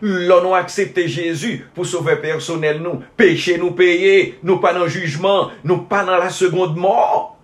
L'on 0.00 0.42
nous 0.42 0.54
accepté 0.54 1.06
Jésus 1.06 1.66
pour 1.74 1.84
sauver 1.84 2.16
personnel 2.16 2.80
nous. 2.80 3.02
Péché 3.14 3.58
nous 3.58 3.72
payer, 3.72 4.38
nous 4.42 4.58
pas 4.58 4.72
dans 4.72 4.84
le 4.84 4.88
jugement, 4.88 5.50
nous 5.64 5.82
pas 5.82 6.04
dans 6.04 6.16
la 6.16 6.30
seconde 6.30 6.78
mort. 6.78 7.39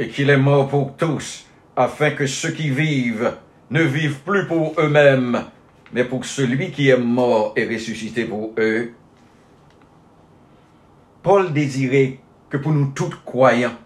Et 0.00 0.08
qu'il 0.08 0.30
est 0.30 0.38
mort 0.38 0.66
pour 0.66 0.96
tous, 0.96 1.44
afin 1.76 2.12
que 2.12 2.26
ceux 2.26 2.52
qui 2.52 2.70
vivent 2.70 3.34
ne 3.68 3.82
vivent 3.82 4.20
plus 4.20 4.46
pour 4.46 4.72
eux-mêmes, 4.80 5.44
mais 5.92 6.04
pour 6.04 6.24
celui 6.24 6.70
qui 6.70 6.88
est 6.88 6.96
mort 6.96 7.52
et 7.54 7.66
ressuscité 7.66 8.24
pour 8.24 8.54
eux. 8.56 8.94
Paul 11.22 11.52
désirait 11.52 12.18
que 12.48 12.56
pour 12.56 12.72
nous 12.72 12.92
tous 12.92 13.14
croyants, 13.26 13.76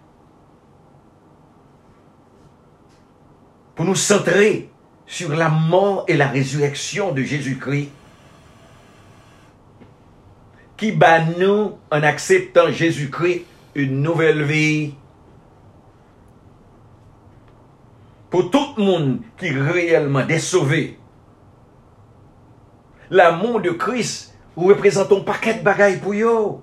pour 3.75 3.85
nous 3.85 3.97
centrer 3.97 4.71
sur 5.07 5.35
la 5.35 5.49
mort 5.49 6.05
et 6.07 6.17
la 6.17 6.29
résurrection 6.29 7.11
de 7.11 7.23
Jésus-Christ, 7.23 7.91
qui 10.77 10.93
bat 10.93 11.25
nous, 11.25 11.73
en 11.91 12.03
acceptant 12.05 12.71
Jésus-Christ, 12.71 13.43
une 13.75 14.01
nouvelle 14.01 14.45
vie 14.45 14.95
pour 18.35 18.51
tout 18.51 18.75
le 18.79 18.83
monde 18.83 19.19
qui 19.39 19.51
réellement 19.51 20.27
est 20.27 20.41
sauvé. 20.41 20.99
L'amour 23.09 23.61
de 23.61 23.71
Christ 23.71 24.37
représente 24.57 25.13
un 25.13 25.21
paquet 25.21 25.55
de 25.55 25.63
bagailles 25.63 26.01
pour 26.01 26.15
eux. 26.15 26.59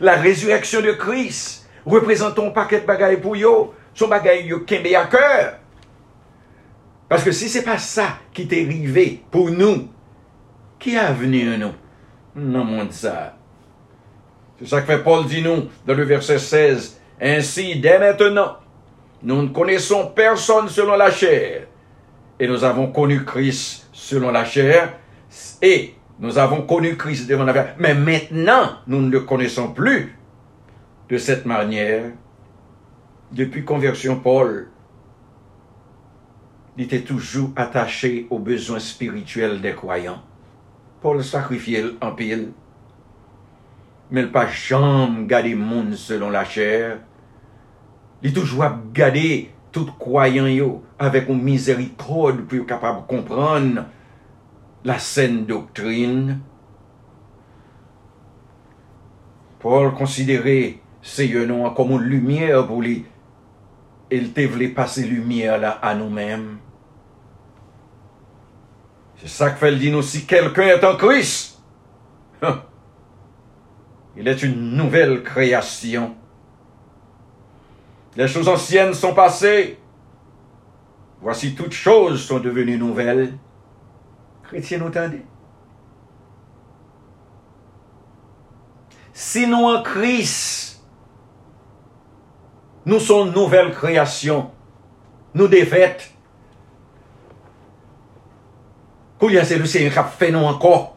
La 0.00 0.16
résurrection 0.16 0.82
de 0.82 0.92
Christ 0.92 1.66
représente 1.86 2.38
un 2.38 2.50
paquet 2.50 2.82
de 2.82 2.86
bagailles 2.86 3.22
pour 3.22 3.36
eux. 3.36 3.70
Son 3.94 4.08
bagaille 4.08 4.52
qui 4.66 4.94
à 4.94 5.06
cœur. 5.06 5.60
Parce 7.08 7.24
que 7.24 7.32
si 7.32 7.48
c'est 7.48 7.64
pas 7.64 7.78
ça 7.78 8.18
qui 8.34 8.46
t'est 8.46 8.66
arrivé 8.66 9.22
pour 9.30 9.48
nous, 9.48 9.88
qui 10.78 10.94
a 10.98 11.10
venu 11.10 11.56
nous? 11.56 11.72
Non, 12.34 12.64
mon 12.64 12.90
ça? 12.90 13.38
C'est 14.58 14.68
ça 14.68 14.82
que 14.82 14.88
fait 14.88 15.02
Paul 15.02 15.24
dit 15.24 15.40
nous 15.40 15.70
dans 15.86 15.94
le 15.94 16.04
verset 16.04 16.38
16. 16.38 17.00
Ainsi, 17.18 17.80
dès 17.80 17.98
maintenant, 17.98 18.58
nous 19.22 19.42
ne 19.42 19.48
connaissons 19.48 20.12
personne 20.14 20.68
selon 20.68 20.96
la 20.96 21.10
chair. 21.10 21.66
Et 22.38 22.46
nous 22.46 22.64
avons 22.64 22.92
connu 22.92 23.24
Christ 23.24 23.88
selon 23.92 24.30
la 24.30 24.44
chair. 24.44 24.98
Et 25.62 25.94
nous 26.18 26.38
avons 26.38 26.62
connu 26.62 26.96
Christ 26.96 27.26
devant 27.26 27.44
la 27.44 27.52
chair. 27.52 27.74
Mais 27.78 27.94
maintenant, 27.94 28.78
nous 28.86 29.00
ne 29.00 29.10
le 29.10 29.20
connaissons 29.20 29.72
plus 29.72 30.16
de 31.08 31.18
cette 31.18 31.46
manière. 31.46 32.04
Depuis 33.32 33.64
conversion, 33.64 34.20
Paul 34.20 34.68
était 36.78 37.00
toujours 37.00 37.50
attaché 37.56 38.26
aux 38.30 38.38
besoins 38.38 38.78
spirituels 38.78 39.60
des 39.60 39.72
croyants. 39.72 40.22
Paul 41.00 41.24
sacrifiait 41.24 41.84
en 42.00 42.12
pile. 42.12 42.52
Mais 44.10 44.26
pas 44.26 44.46
jamais 44.46 45.24
gardé 45.26 45.54
monde 45.54 45.94
selon 45.94 46.30
la 46.30 46.44
chair. 46.44 46.98
Li 48.24 48.32
toujwa 48.32 48.70
gade 48.96 49.50
tout 49.74 49.90
kwayan 50.00 50.48
yo 50.54 50.70
avek 51.02 51.28
ou 51.28 51.36
mizerikod 51.36 52.44
pou 52.46 52.60
yo 52.60 52.66
kapab 52.68 53.04
kompran 53.10 53.84
la 54.86 54.98
sen 55.02 55.42
doktrine. 55.48 56.38
Paul 59.60 59.92
konsidere 59.98 60.76
se 61.04 61.26
yon 61.28 61.52
an 61.58 61.74
komon 61.76 62.04
lumiye 62.06 62.54
pou 62.68 62.84
li 62.84 63.00
el 64.12 64.30
te 64.34 64.46
vle 64.48 64.70
pase 64.74 65.04
lumiye 65.08 65.58
la 65.60 65.76
an 65.84 66.00
nou 66.00 66.12
menm. 66.12 66.54
Se 69.20 69.28
sak 69.32 69.56
fel 69.60 69.78
din 69.80 69.96
osi, 69.96 70.26
kelken 70.28 70.74
et 70.74 70.84
an 70.84 70.96
kris. 71.00 71.56
Il 74.16 74.28
et 74.28 74.44
un 74.44 74.54
nouvel 74.76 75.22
kreasyon. 75.22 76.14
Les 78.16 78.28
choses 78.28 78.48
anciennes 78.48 78.94
sont 78.94 79.14
passées. 79.14 79.78
Voici 81.20 81.54
toutes 81.54 81.72
choses 81.72 82.24
sont 82.24 82.38
devenues 82.38 82.78
nouvelles. 82.78 83.36
Chrétien, 84.44 84.80
entendez? 84.80 85.22
Si 89.12 89.46
nous 89.46 89.64
en 89.64 89.82
Christ, 89.82 90.82
nous 92.84 93.00
sommes 93.00 93.32
nouvelle 93.32 93.72
création, 93.72 94.50
nous 95.34 95.48
défaites, 95.48 96.12
Kouya 99.18 99.44
c'est 99.44 99.58
le 99.58 99.64
Seigneur 99.64 99.92
qui 99.92 99.98
a 99.98 100.04
fait 100.04 100.30
nous 100.30 100.44
encore. 100.44 100.96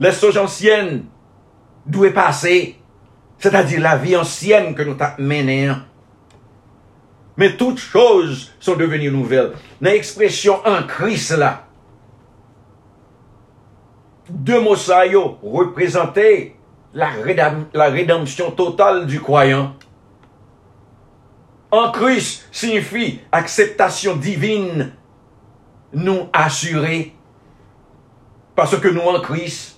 Les 0.00 0.12
choses 0.12 0.36
anciennes 0.36 1.06
doivent 1.86 2.12
passer. 2.12 2.77
C'est-à-dire 3.38 3.80
la 3.80 3.96
vie 3.96 4.16
ancienne 4.16 4.74
que 4.74 4.82
nous 4.82 4.96
avons 4.98 5.22
menée. 5.22 5.72
Mais 7.36 7.56
toutes 7.56 7.78
choses 7.78 8.52
sont 8.58 8.74
devenues 8.74 9.12
nouvelles. 9.12 9.52
L'expression 9.80 10.60
en 10.66 10.82
Christ 10.82 11.30
là. 11.32 11.64
Deux 14.28 14.60
mots 14.60 14.74
représentaient 15.42 16.56
la, 16.92 17.10
la 17.72 17.84
rédemption 17.86 18.50
totale 18.50 19.06
du 19.06 19.20
croyant. 19.20 19.74
En 21.70 21.92
Christ 21.92 22.48
signifie 22.50 23.20
acceptation 23.30 24.16
divine 24.16 24.92
nous 25.92 26.28
assurer 26.32 27.14
parce 28.54 28.76
que 28.78 28.88
nous 28.88 29.02
en 29.02 29.20
Christ. 29.20 29.77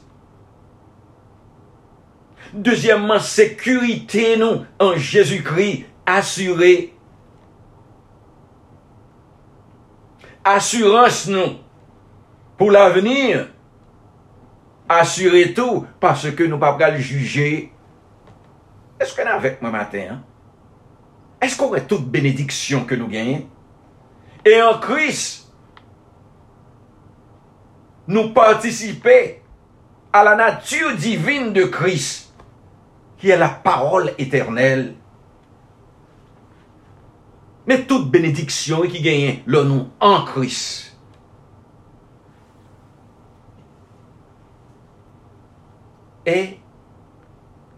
Deuxièmement, 2.53 3.21
sécurité 3.21 4.37
nous 4.37 4.65
en 4.79 4.97
Jésus-Christ 4.97 5.87
assuré. 6.05 6.95
Assurance 10.45 11.29
nous 11.29 11.59
pour 12.57 12.71
l'avenir. 12.71 13.49
Assurer 14.89 15.55
tout 15.55 15.87
parce 16.01 16.31
que 16.33 16.43
nous 16.43 16.57
ne 16.57 16.61
pouvons 16.61 16.79
pas 16.79 16.91
le 16.91 16.99
juger. 16.99 17.73
Est-ce 18.99 19.15
qu'on 19.15 19.23
est 19.23 19.27
avec 19.27 19.63
moi 19.63 19.71
matin? 19.71 20.07
Hein? 20.11 20.23
Est-ce 21.41 21.57
qu'on 21.57 21.73
a 21.73 21.81
toute 21.81 22.07
bénédiction 22.07 22.85
que 22.85 22.95
nous 22.95 23.07
gagnons? 23.07 23.49
Et 24.45 24.61
en 24.61 24.79
Christ, 24.79 25.51
nous 28.07 28.31
participer 28.31 29.43
à 30.13 30.25
la 30.25 30.35
nature 30.35 30.95
divine 30.97 31.53
de 31.53 31.65
Christ, 31.65 32.30
qui 33.21 33.31
est 33.31 33.37
la 33.37 33.49
parole 33.49 34.13
éternelle. 34.19 34.95
Mais 37.67 37.85
toute 37.85 38.11
bénédiction 38.11 38.83
qui 38.83 39.01
gagne 39.01 39.43
le 39.47 39.63
nom 39.63 39.91
en 40.01 40.25
Christ. 40.25 40.97
Et 46.27 46.59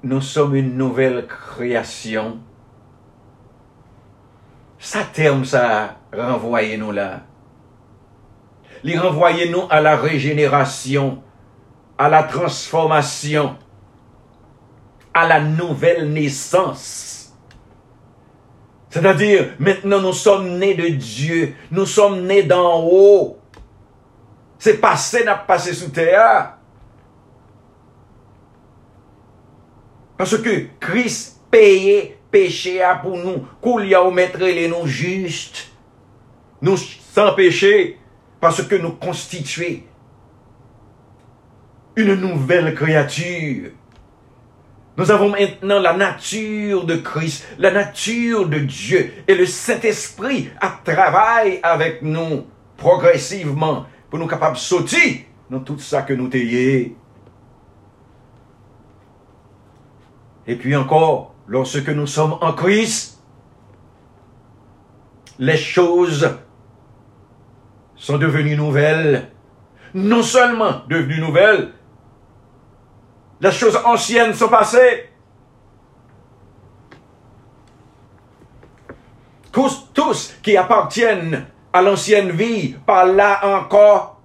nous 0.02 0.20
sommes 0.20 0.54
une 0.54 0.76
nouvelle 0.76 1.26
création. 1.26 2.40
Ça 4.78 5.04
terme 5.04 5.44
ça, 5.44 5.96
renvoyez-nous 6.12 6.92
là 6.92 7.22
les 8.82 8.98
renvoyer 8.98 9.48
nous 9.48 9.62
à 9.70 9.80
la 9.80 9.96
régénération, 9.96 11.22
à 11.98 12.08
la 12.08 12.22
transformation, 12.24 13.56
à 15.14 15.26
la 15.26 15.40
nouvelle 15.40 16.12
naissance. 16.12 17.32
C'est-à-dire, 18.90 19.54
maintenant 19.58 20.00
nous 20.00 20.12
sommes 20.12 20.58
nés 20.58 20.74
de 20.74 20.88
Dieu, 20.88 21.54
nous 21.70 21.86
sommes 21.86 22.26
nés 22.26 22.42
d'en 22.42 22.82
haut. 22.84 23.38
C'est 24.58 24.78
passé, 24.78 25.24
n'a 25.24 25.34
passé 25.34 25.72
sous 25.72 25.88
terre. 25.88 26.58
Parce 30.16 30.36
que 30.38 30.66
Christ 30.78 31.40
payait 31.50 32.18
péché 32.30 32.80
pour 33.02 33.16
nous, 33.16 33.46
qu'il 33.62 33.88
y 33.88 33.94
a 33.94 34.10
les 34.38 34.68
nous 34.68 34.86
justes, 34.86 35.70
nous 36.60 36.76
sans 36.76 37.34
péché, 37.34 37.98
parce 38.40 38.62
que 38.62 38.74
nous 38.74 38.92
constituons 38.92 39.82
une 41.96 42.14
nouvelle 42.14 42.74
créature. 42.74 43.70
Nous 44.96 45.10
avons 45.10 45.30
maintenant 45.30 45.80
la 45.80 45.94
nature 45.94 46.84
de 46.84 46.96
Christ, 46.96 47.46
la 47.58 47.70
nature 47.70 48.48
de 48.48 48.58
Dieu. 48.58 49.12
Et 49.26 49.34
le 49.34 49.46
Saint-Esprit 49.46 50.50
a 50.60 50.78
travaillé 50.84 51.60
avec 51.62 52.02
nous 52.02 52.46
progressivement 52.76 53.86
pour 54.10 54.18
nous 54.18 54.26
capables 54.26 54.56
de 54.56 54.60
sauter 54.60 55.26
dans 55.48 55.60
tout 55.60 55.78
ça 55.78 56.02
que 56.02 56.12
nous 56.12 56.28
taillons. 56.28 56.92
Et 60.46 60.56
puis 60.56 60.76
encore, 60.76 61.34
lorsque 61.46 61.88
nous 61.88 62.06
sommes 62.06 62.36
en 62.40 62.52
Christ, 62.52 63.20
les 65.38 65.56
choses 65.56 66.36
sont 67.96 68.18
devenues 68.18 68.56
nouvelles. 68.56 69.30
Non 69.94 70.22
seulement 70.22 70.82
devenues 70.88 71.20
nouvelles, 71.20 71.72
les 73.42 73.50
choses 73.50 73.76
anciennes 73.84 74.34
sont 74.34 74.48
passées. 74.48 75.08
Tous, 79.50 79.88
tous 79.92 80.34
qui 80.42 80.56
appartiennent 80.56 81.46
à 81.72 81.82
l'ancienne 81.82 82.30
vie, 82.30 82.76
par 82.86 83.04
là 83.06 83.40
encore, 83.60 84.20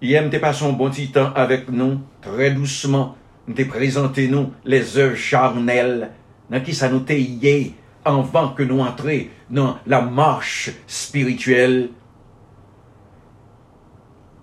ils 0.00 0.12
aiment 0.14 0.30
passer 0.30 0.66
un 0.66 0.72
bon 0.72 0.90
petit 0.90 1.12
temps 1.12 1.32
avec 1.34 1.70
nous, 1.70 2.00
très 2.20 2.50
doucement, 2.50 3.16
nous 3.46 3.68
présenter 3.68 4.28
nous 4.28 4.52
les 4.64 4.98
œuvres 4.98 5.16
charnelles, 5.16 6.10
dans 6.50 6.60
qui 6.60 6.74
ça 6.74 6.88
nous 6.88 7.00
taillait 7.00 7.72
avant 8.04 8.50
que 8.50 8.64
nous 8.64 8.80
entrions 8.80 9.28
dans 9.48 9.78
la 9.86 10.00
marche 10.00 10.72
spirituelle. 10.86 11.90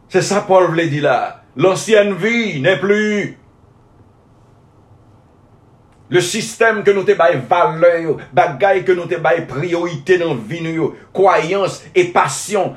C'est 0.07 0.21
ça 0.21 0.41
Paul 0.41 0.67
voulait 0.67 0.89
là. 1.01 1.42
L'ancienne 1.55 2.13
vie 2.13 2.59
n'est 2.61 2.79
plus. 2.79 3.37
Le 6.09 6.21
système 6.21 6.83
que 6.83 6.91
nous 6.91 7.03
te 7.03 7.13
baille 7.13 7.41
valeur, 7.47 8.17
bagay 8.31 8.83
que 8.83 8.91
nous 8.91 9.05
te 9.05 9.15
baille 9.15 9.47
priorité 9.47 10.17
dans 10.17 10.35
vie 10.35 10.77
croyance 11.11 11.83
et 11.95 12.05
passion 12.05 12.75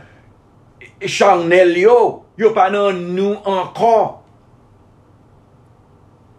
charnel 1.04 1.76
yo, 1.76 2.24
yo 2.38 2.50
pas 2.52 2.70
dans 2.70 2.92
nous 2.92 3.36
encore. 3.44 4.24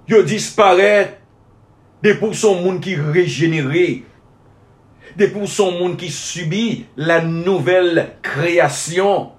Yo 0.08 0.24
disparaît 0.24 1.20
des 2.02 2.16
pour 2.16 2.34
son 2.34 2.62
monde 2.62 2.80
qui 2.80 2.96
régénéré, 2.96 4.06
des 5.16 5.28
pour 5.28 5.48
son 5.48 5.72
monde 5.72 5.98
qui 5.98 6.10
subit 6.10 6.86
la 6.96 7.22
nouvelle 7.22 8.14
création. 8.22 9.32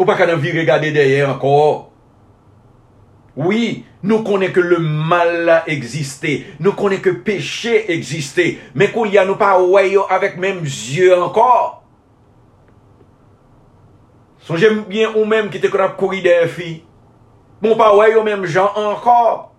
Ou 0.00 0.08
pa 0.08 0.16
kanan 0.16 0.40
vi 0.40 0.54
regade 0.56 0.88
deye 0.96 1.20
ankor. 1.28 1.90
Oui, 3.36 3.84
nou 4.00 4.24
konen 4.24 4.48
ke 4.52 4.62
le 4.64 4.78
mal 4.80 5.34
la 5.46 5.58
egziste, 5.70 6.38
nou 6.58 6.72
konen 6.76 7.02
ke 7.04 7.12
peche 7.24 7.76
egziste, 7.92 8.46
men 8.72 8.90
kou 8.94 9.04
ya 9.08 9.26
nou 9.28 9.36
pa 9.40 9.52
weyo 9.60 10.06
avèk 10.10 10.40
menm 10.40 10.64
zye 10.64 11.12
ankor. 11.14 11.82
Son 14.48 14.56
jem 14.56 14.80
bien 14.88 15.12
ou 15.12 15.28
menm 15.28 15.52
ki 15.52 15.60
te 15.60 15.68
kon 15.68 15.84
ap 15.84 16.00
kouri 16.00 16.24
deye 16.24 16.48
fi. 16.48 16.70
Moun 17.60 17.76
pa 17.76 17.92
weyo 17.92 18.24
menm 18.24 18.48
jan 18.48 18.72
ankor. 18.80 19.50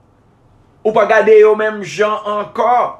Ou 0.82 0.94
pa 0.96 1.06
gade 1.06 1.38
yo 1.38 1.54
menm 1.56 1.86
jan 1.86 2.18
ankor. 2.26 2.98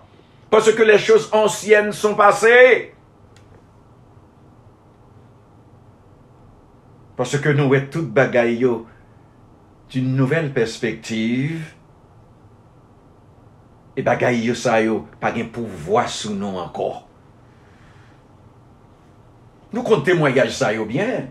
Parce 0.52 0.72
que 0.72 0.84
les 0.84 1.00
choses 1.00 1.30
anciennes 1.32 1.92
sont 1.92 2.14
passées. 2.14 2.91
Paske 7.22 7.54
nou 7.54 7.70
wè 7.70 7.84
tout 7.94 8.08
bagay 8.16 8.56
yo 8.64 8.88
d'un 9.94 10.08
nouvel 10.18 10.48
perspektiv, 10.56 11.68
e 13.94 14.02
bagay 14.02 14.40
yo 14.48 14.56
sa 14.58 14.80
yo 14.82 15.04
pa 15.22 15.30
gen 15.36 15.52
pouvoi 15.54 16.08
sou 16.10 16.34
nou 16.34 16.58
ankor. 16.58 17.04
Nou 19.70 19.86
kon 19.86 20.02
temoyaj 20.08 20.50
sa 20.56 20.72
yo 20.74 20.88
byen. 20.90 21.30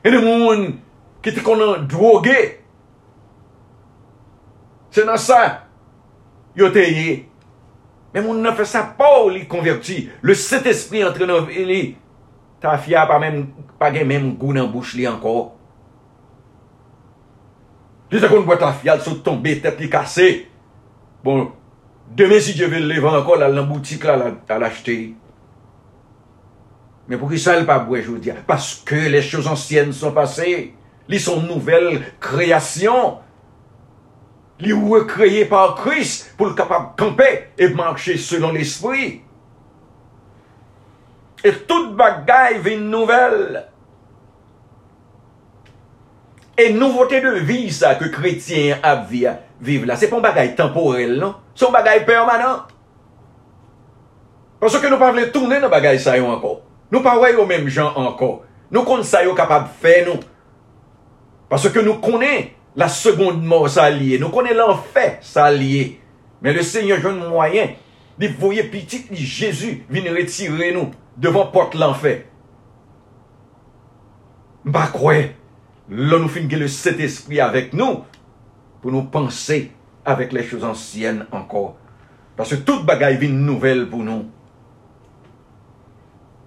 E 0.00 0.14
de 0.14 0.22
moun 0.22 0.78
ki 1.22 1.34
te 1.36 1.44
konan 1.44 1.84
droge. 1.90 2.38
Se 4.96 5.04
nan 5.04 5.20
sa, 5.20 5.42
yo 6.56 6.72
te 6.72 6.86
ye. 6.88 7.18
Men 8.16 8.30
moun 8.30 8.40
nan 8.44 8.56
fe 8.56 8.64
sa 8.68 8.86
pa 8.96 9.10
ou 9.20 9.28
li 9.34 9.44
konverti. 9.50 10.06
Le 10.24 10.36
set 10.40 10.64
espri 10.72 11.04
entre 11.04 11.28
nan 11.28 11.52
li. 11.52 11.82
Ta 12.62 12.78
fille 12.78 12.94
pas 12.94 13.18
même 13.18 13.48
pas 13.78 13.90
même 13.90 14.36
goût 14.36 14.54
dans 14.54 14.68
bouche 14.68 14.94
li 14.94 15.06
encore. 15.08 15.56
Tu 18.08 18.20
sais 18.20 18.28
qu'on 18.28 18.42
voit 18.42 18.56
ta 18.56 18.72
fille 18.72 18.92
se 19.00 19.10
tomber 19.10 19.60
tête 19.60 19.80
li 19.80 19.90
cassée. 19.90 20.48
Bon, 21.24 21.50
demain 22.08 22.38
si 22.38 22.54
Dieu 22.54 22.68
veut 22.68 22.78
le 22.78 22.86
lever 22.86 23.08
encore 23.08 23.36
là 23.36 23.48
dans 23.48 23.56
la 23.56 23.62
boutique 23.62 24.04
là 24.04 24.16
à 24.48 24.58
l'acheter. 24.58 25.16
Mais 27.08 27.16
pour 27.16 27.28
qui 27.28 27.38
ça 27.38 27.58
ne 27.58 27.64
pas 27.64 27.80
boire 27.80 28.00
aujourd'hui 28.00 28.30
Parce 28.46 28.76
que 28.76 28.94
les 28.94 29.22
choses 29.22 29.48
anciennes 29.48 29.92
sont 29.92 30.12
passées. 30.12 30.74
Ils 31.08 31.20
sont 31.20 31.42
nouvelles 31.42 32.00
créations. 32.20 33.18
Ils 34.60 34.72
recréées 34.72 35.46
par 35.46 35.74
Christ 35.74 36.34
pour 36.36 36.46
le 36.46 36.54
capable 36.54 36.90
de 36.96 37.02
camper 37.02 37.48
et 37.58 37.68
marcher 37.70 38.16
selon 38.16 38.52
l'esprit. 38.52 39.22
E 41.42 41.52
tout 41.66 41.94
bagay 41.98 42.60
vin 42.62 42.88
nouvel. 42.90 43.58
E 46.56 46.68
nouvote 46.70 47.18
de 47.24 47.40
vi 47.42 47.66
sa 47.74 47.96
ke 47.98 48.10
kretien 48.12 48.82
ap 48.84 49.08
via 49.10 49.38
vive 49.62 49.88
la. 49.88 49.96
Se 49.98 50.10
pon 50.10 50.22
bagay 50.22 50.54
temporel, 50.58 51.16
non? 51.18 51.34
Son 51.54 51.74
bagay 51.74 52.04
permanent. 52.06 52.68
Paso 54.62 54.78
ke 54.78 54.86
nou 54.86 55.00
pa 55.00 55.10
vle 55.10 55.26
tourne 55.34 55.58
nan 55.58 55.72
bagay 55.72 55.98
sa 55.98 56.14
yo 56.14 56.28
anko. 56.30 56.60
Nou 56.92 57.02
pa 57.02 57.16
wè 57.18 57.32
yo 57.34 57.46
mèm 57.48 57.66
jan 57.66 57.96
anko. 57.98 58.44
Nou 58.70 58.86
kon 58.86 59.02
sa 59.02 59.24
yo 59.26 59.34
kapab 59.34 59.66
fè 59.82 60.04
nou. 60.06 60.22
Paso 61.50 61.72
ke 61.74 61.82
nou 61.82 61.98
konen 62.04 62.52
la 62.78 62.86
seconde 62.86 63.42
mort 63.42 63.72
sa 63.74 63.88
liye. 63.90 64.20
Nou 64.22 64.30
konen 64.30 64.54
l'enfer 64.54 65.16
sa 65.26 65.48
liye. 65.50 65.96
Men 66.42 66.54
le 66.54 66.62
Seigneur 66.66 67.02
joun 67.02 67.18
mwayen. 67.26 67.74
Li 68.20 68.28
voye 68.28 68.64
pitit 68.72 69.08
li 69.12 69.24
Jezu 69.24 69.78
vin 69.90 70.10
retire 70.12 70.72
nou 70.74 70.92
devan 71.20 71.48
pot 71.54 71.76
l'anfer. 71.78 72.26
Mba 74.66 74.86
kwe, 74.94 75.32
lò 75.88 76.20
nou 76.20 76.30
fin 76.30 76.48
gen 76.50 76.62
le 76.62 76.68
set 76.70 77.00
espri 77.02 77.40
avèk 77.42 77.72
nou 77.74 78.02
pou 78.82 78.92
nou 78.92 79.08
panse 79.12 79.58
avèk 80.08 80.34
le 80.36 80.44
chouz 80.46 80.66
ansyen 80.66 81.24
ankor. 81.32 81.72
Pase 82.36 82.60
tout 82.66 82.84
bagay 82.88 83.18
vin 83.20 83.34
nouvel 83.46 83.86
pou 83.90 84.04
nou. 84.04 84.28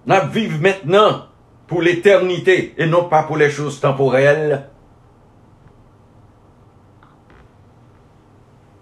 Nap 0.06 0.30
viv 0.34 0.54
mètnen 0.62 1.24
pou 1.66 1.82
l'éternité 1.82 2.76
e 2.78 2.86
non 2.86 3.10
pa 3.10 3.24
pou 3.26 3.38
le 3.38 3.50
chouz 3.50 3.80
temporel. 3.82 4.60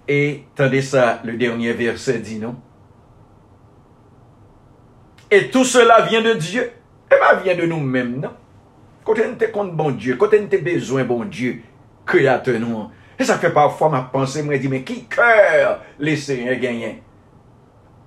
E, 0.05 0.45
tande 0.53 0.83
sa, 0.85 1.23
le 1.25 1.39
dernye 1.41 1.73
verse 1.73 2.19
di 2.21 2.37
nou. 2.43 2.61
Et 5.35 5.51
tout 5.51 5.65
cela 5.65 6.03
vient 6.03 6.23
de 6.23 6.35
Dieu. 6.35 6.71
Eh 7.11 7.15
Et 7.15 7.19
pas 7.19 7.35
vient 7.35 7.57
de 7.57 7.67
nous-mêmes, 7.67 8.21
non? 8.21 8.31
Quand 9.05 9.15
on 9.19 9.35
te 9.35 9.47
compte 9.47 9.75
bon 9.75 9.91
Dieu, 9.91 10.15
quand 10.15 10.29
on 10.33 10.47
te 10.47 10.57
besoin 10.63 11.03
bon 11.03 11.25
Dieu, 11.25 11.61
créateur 12.07 12.61
nous. 12.61 12.89
Et 13.19 13.25
ça 13.25 13.37
fait 13.37 13.51
parfois 13.51 13.89
ma 13.89 14.03
pensée, 14.03 14.45
moi, 14.45 14.57
dit, 14.59 14.69
mais 14.69 14.85
qui 14.85 15.07
cœur 15.07 15.81
les 15.99 16.17
seigneurs 16.17 16.61
gagnent? 16.61 16.99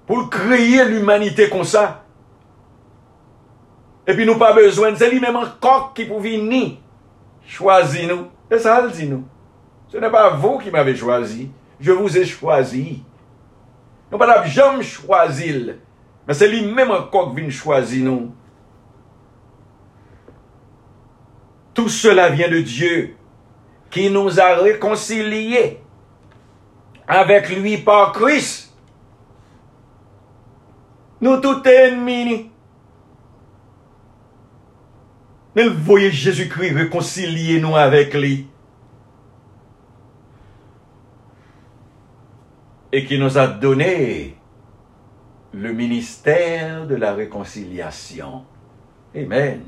Pour 0.06 0.30
créer 0.30 0.86
l'humanité 0.86 1.50
comme 1.50 1.66
ça. 1.66 2.06
Et 4.08 4.14
puis 4.14 4.26
nous 4.26 4.38
pas 4.38 4.54
besoin, 4.54 4.96
c'est 4.96 5.12
lui-même 5.12 5.36
encore 5.36 5.94
qui 5.94 6.06
pour 6.06 6.22
venir. 6.22 6.78
Choisis 7.46 8.08
nous. 8.08 8.28
Et 8.50 8.58
ça, 8.58 8.82
elle 8.82 8.92
dit 8.92 9.10
nous. 9.10 9.26
Ce 9.90 9.98
n'est 9.98 10.10
pas 10.10 10.30
vous 10.30 10.60
qui 10.60 10.72
m'avez 10.72 10.96
choisi. 10.96 11.52
Je 11.78 11.92
vous 11.92 12.18
ai 12.18 12.24
choisi. 12.24 13.04
Nous 14.10 14.18
pas 14.18 14.46
jamais 14.46 14.82
choisi 14.82 15.76
Men 16.28 16.36
se 16.36 16.48
li 16.52 16.66
menm 16.68 16.92
an 16.92 17.08
kok 17.12 17.32
vin 17.38 17.50
chwazi 17.54 18.02
nou. 18.04 18.32
Tout 21.74 21.90
cela 21.90 22.30
vient 22.30 22.50
de 22.50 22.60
Dieu 22.62 23.16
qui 23.90 24.10
nous 24.10 24.40
a 24.40 24.56
réconciliés 24.56 25.80
avec 27.08 27.50
lui 27.50 27.78
par 27.78 28.12
Christ. 28.12 28.74
Nous 31.22 31.38
tout 31.38 31.64
ennemis. 31.68 32.52
Nous 35.56 35.74
voyons 35.84 36.12
Jésus-Christ 36.12 36.74
réconcilier 36.74 37.60
nous 37.60 37.76
avec 37.76 38.14
lui. 38.14 38.48
Et 42.92 43.06
qui 43.06 43.18
nous 43.18 43.38
a 43.38 43.48
donné 43.48 44.37
le 45.54 45.74
ministère 45.74 46.86
de 46.88 46.96
la 46.96 47.14
réconciliation. 47.14 48.46
Amen. 49.16 49.64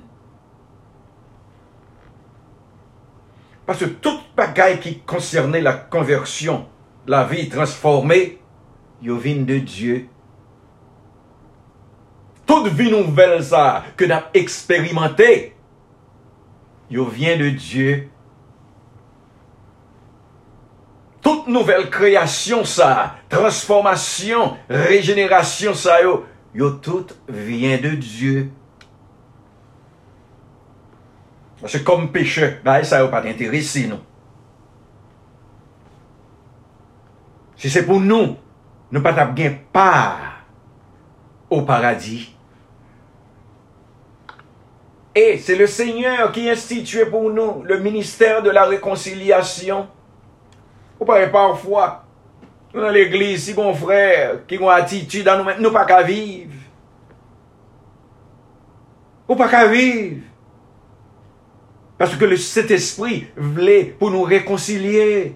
Parce 3.66 3.80
que 3.80 3.86
toute 3.86 4.22
bagaille 4.36 4.80
qui 4.80 5.00
concernait 5.00 5.62
la 5.62 5.74
conversion, 5.74 6.66
la 7.08 7.24
vie 7.24 7.50
transformée, 7.50 8.40
yo 9.02 9.18
vient 9.18 9.42
de 9.42 9.60
Dieu. 9.60 10.08
Toute 12.46 12.68
vie 12.68 12.92
nouvelle 12.92 13.44
ça 13.44 13.84
que 13.96 14.06
nous 14.06 14.12
avons 14.12 14.26
expérimenté, 14.34 15.56
yo 16.90 17.06
vient 17.06 17.38
de 17.38 17.50
Dieu. 17.50 18.10
Toute 21.30 21.46
nouvelle 21.46 21.92
création 21.92 22.66
ça, 22.66 23.18
transformation, 23.30 24.58
régénération 24.68 25.76
ça 25.76 26.00
yo, 26.02 26.72
tout 26.82 27.06
vient 27.28 27.78
de 27.78 27.90
Dieu. 27.90 28.50
Parce 31.62 31.74
que 31.74 31.84
comme 31.84 32.12
pécheur, 32.12 32.54
ben, 32.66 32.84
ça 32.84 33.04
n'a 33.04 33.08
pas 33.10 33.22
d'intérêt 33.22 33.62
nous. 33.88 34.00
Si 37.58 37.70
c'est 37.70 37.86
pour 37.86 38.00
nous, 38.00 38.36
nous 38.92 39.02
pas 39.04 39.26
bien 39.26 39.56
part 39.72 40.46
au 41.48 41.62
paradis. 41.62 42.36
Et 45.14 45.38
c'est 45.38 45.56
le 45.56 45.68
Seigneur 45.68 46.32
qui 46.32 46.50
institue 46.50 47.06
pour 47.06 47.30
nous 47.30 47.62
le 47.62 47.78
ministère 47.78 48.42
de 48.42 48.50
la 48.50 48.66
réconciliation. 48.66 49.88
Vous 51.00 51.06
parlez 51.06 51.28
parfois, 51.28 52.04
dans 52.74 52.90
l'église, 52.90 53.46
si 53.46 53.54
mon 53.54 53.74
frère, 53.74 54.46
qui 54.46 54.58
ont 54.60 54.70
attitude 54.70 55.28
à 55.28 55.38
nous, 55.38 55.50
nous 55.60 55.72
pas 55.72 55.86
qu'à 55.86 56.04
vivre. 56.04 56.54
Ou 59.28 59.36
pas 59.36 59.48
qu'à 59.48 59.68
vivre. 59.68 60.22
Parce 61.98 62.16
que 62.16 62.36
cet 62.36 62.72
esprit 62.72 63.28
voulait 63.36 63.86
pour 63.86 64.12
nous 64.12 64.24
réconcilier. 64.24 65.36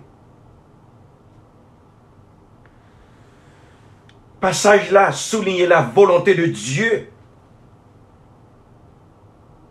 passage-là 4.44 5.14
soulignait 5.14 5.68
la 5.68 5.82
volonté 5.82 6.36
de 6.36 6.46
Dieu 6.48 7.08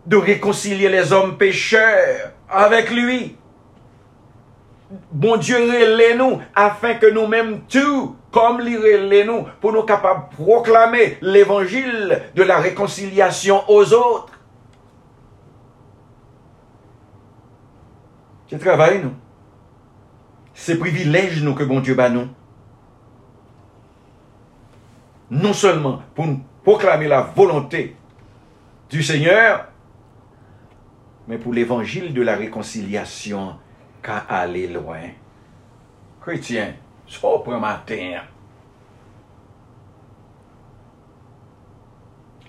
de 0.07 0.17
réconcilier 0.17 0.89
les 0.89 1.13
hommes 1.13 1.37
pécheurs 1.37 2.31
avec 2.49 2.89
lui. 2.89 3.37
Bon 5.11 5.37
Dieu 5.37 5.57
relève 5.57 6.17
nous 6.17 6.41
afin 6.53 6.95
que 6.95 7.11
nous-mêmes 7.11 7.61
tout, 7.61 8.15
comme 8.31 8.57
relève 8.57 9.25
nous, 9.25 9.45
pour 9.59 9.71
nous 9.71 9.83
capables 9.83 10.29
de 10.29 10.43
proclamer 10.43 11.17
l'évangile 11.21 12.21
de 12.35 12.43
la 12.43 12.59
réconciliation 12.59 13.63
aux 13.69 13.93
autres. 13.93 14.39
C'est 18.47 18.59
travail, 18.59 19.01
nous? 19.03 19.13
C'est 20.53 20.77
privilège, 20.77 21.41
nous, 21.41 21.55
que 21.55 21.63
bon 21.63 21.79
Dieu 21.79 21.95
bat 21.95 22.09
nous. 22.09 22.27
Non 25.31 25.53
seulement 25.53 26.03
pour 26.13 26.27
nous 26.27 26.41
proclamer 26.63 27.07
la 27.07 27.21
volonté 27.21 27.95
du 28.89 29.01
Seigneur, 29.01 29.69
mais 31.27 31.39
pour 31.39 31.53
l'évangile 31.53 32.13
de 32.13 32.21
la 32.21 32.35
réconciliation 32.35 33.55
qu'à 34.03 34.17
aller 34.17 34.67
loin. 34.67 35.09
Chrétien, 36.21 36.73
ça 37.07 37.19
pour 37.19 37.59
matin. 37.59 38.21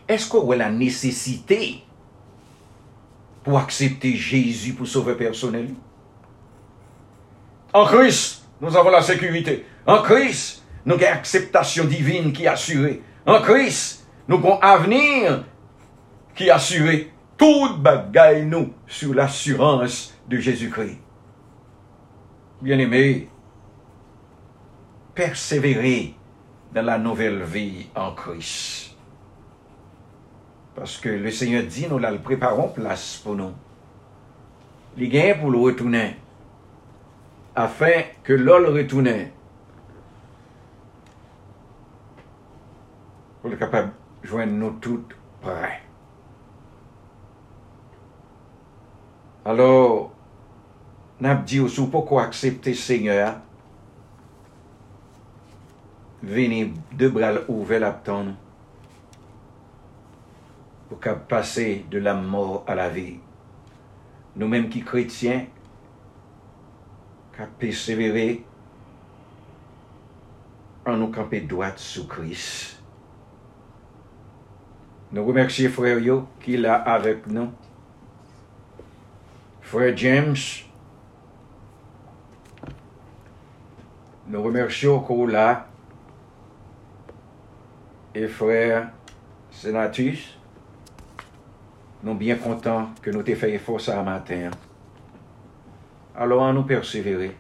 Est-ce 0.07 0.29
qu'on 0.29 0.51
a 0.51 0.57
la 0.57 0.71
nécessité 0.71 1.83
pour 3.43 3.59
accepter 3.59 4.15
Jésus 4.15 4.75
pour 4.75 4.87
sauver 4.87 5.15
personnel? 5.15 5.71
En 7.73 7.87
Christ, 7.87 8.45
nous 8.61 8.77
avons 8.77 8.91
la 8.91 9.03
sécurité. 9.03 9.65
En 9.87 10.03
Christ, 10.03 10.63
nous 10.85 10.95
avons 10.95 11.07
acceptation 11.07 11.85
divine 11.85 12.33
qui 12.33 12.45
est 12.45 12.49
assurée. 12.49 13.03
En 13.27 13.41
Christ, 13.41 14.07
nous 14.29 14.37
avons 14.37 14.61
avenir 14.61 15.45
qui 16.35 16.49
est 16.49 16.51
assuré. 16.51 17.11
Tout 17.37 17.77
bagaille 17.79 18.45
nous 18.45 18.73
sur 18.87 19.15
l'assurance 19.15 20.15
de 20.29 20.39
Jésus-Christ. 20.39 21.04
Bien-aimés, 22.65 23.29
persévérer 25.15 26.15
dans 26.73 26.81
la 26.81 26.97
nouvelle 26.97 27.43
vie 27.43 27.89
en 27.95 28.15
Christ. 28.15 28.97
Parce 30.75 30.97
que 30.97 31.11
le 31.11 31.31
Seigneur 31.31 31.65
dit, 31.65 31.87
nous 31.91 31.99
la 31.99 32.11
préparons 32.15 32.69
place 32.69 33.21
pour 33.23 33.35
nous. 33.35 33.53
Les 34.97 35.09
gains 35.09 35.35
pour 35.39 35.51
le 35.51 35.59
retourner. 35.59 36.17
Afin 37.55 38.05
que 38.23 38.33
l'ol 38.33 38.65
retourne. 38.69 39.29
Pour 43.43 43.53
être 43.53 43.59
capable 43.59 43.93
de 44.23 44.27
joindre 44.27 44.53
nous 44.55 44.71
toutes 44.81 45.15
prêts. 45.43 45.83
Alors, 49.45 50.14
Nap 51.23 51.45
di 51.47 51.61
ou 51.63 51.71
sou 51.71 51.87
pou 51.93 52.03
ko 52.09 52.19
aksepte 52.19 52.73
seigneur, 52.75 53.37
vini 56.25 56.73
de 56.91 57.11
bral 57.13 57.45
ouve 57.45 57.79
lap 57.79 58.01
ton, 58.07 58.33
pou 60.89 60.99
kap 60.99 61.29
pase 61.31 61.85
de 61.93 62.03
la 62.03 62.17
mor 62.19 62.65
a 62.67 62.75
la 62.79 62.89
vi. 62.91 63.21
Nou 64.35 64.51
menm 64.51 64.67
ki 64.73 64.83
kretyen, 64.83 65.47
kap 67.37 67.55
persevere, 67.63 68.41
an 70.85 70.99
nou 70.99 71.15
kampe 71.15 71.39
doat 71.47 71.79
sou 71.79 72.11
kris. 72.11 72.75
Nou 75.15 75.31
remersiye 75.31 75.71
frè 75.71 75.95
yo 76.03 76.25
ki 76.43 76.59
la 76.59 76.81
avèk 76.97 77.29
nou. 77.31 77.53
Frè 79.65 79.93
James, 79.95 80.65
nous 84.35 84.43
remercions 84.43 85.27
là. 85.29 85.69
Et 88.17 88.27
frère 88.27 88.91
Sénatus, 89.53 90.37
nous 92.03 92.11
sommes 92.11 92.19
bien 92.19 92.35
contents 92.35 92.89
que 93.01 93.13
nous 93.13 93.23
t'ayons 93.23 93.39
fait 93.39 93.53
effort 93.53 93.81
ce 93.81 93.93
matin. 93.93 94.51
Alors, 96.17 96.53
nous 96.53 96.65
persévérer. 96.65 97.37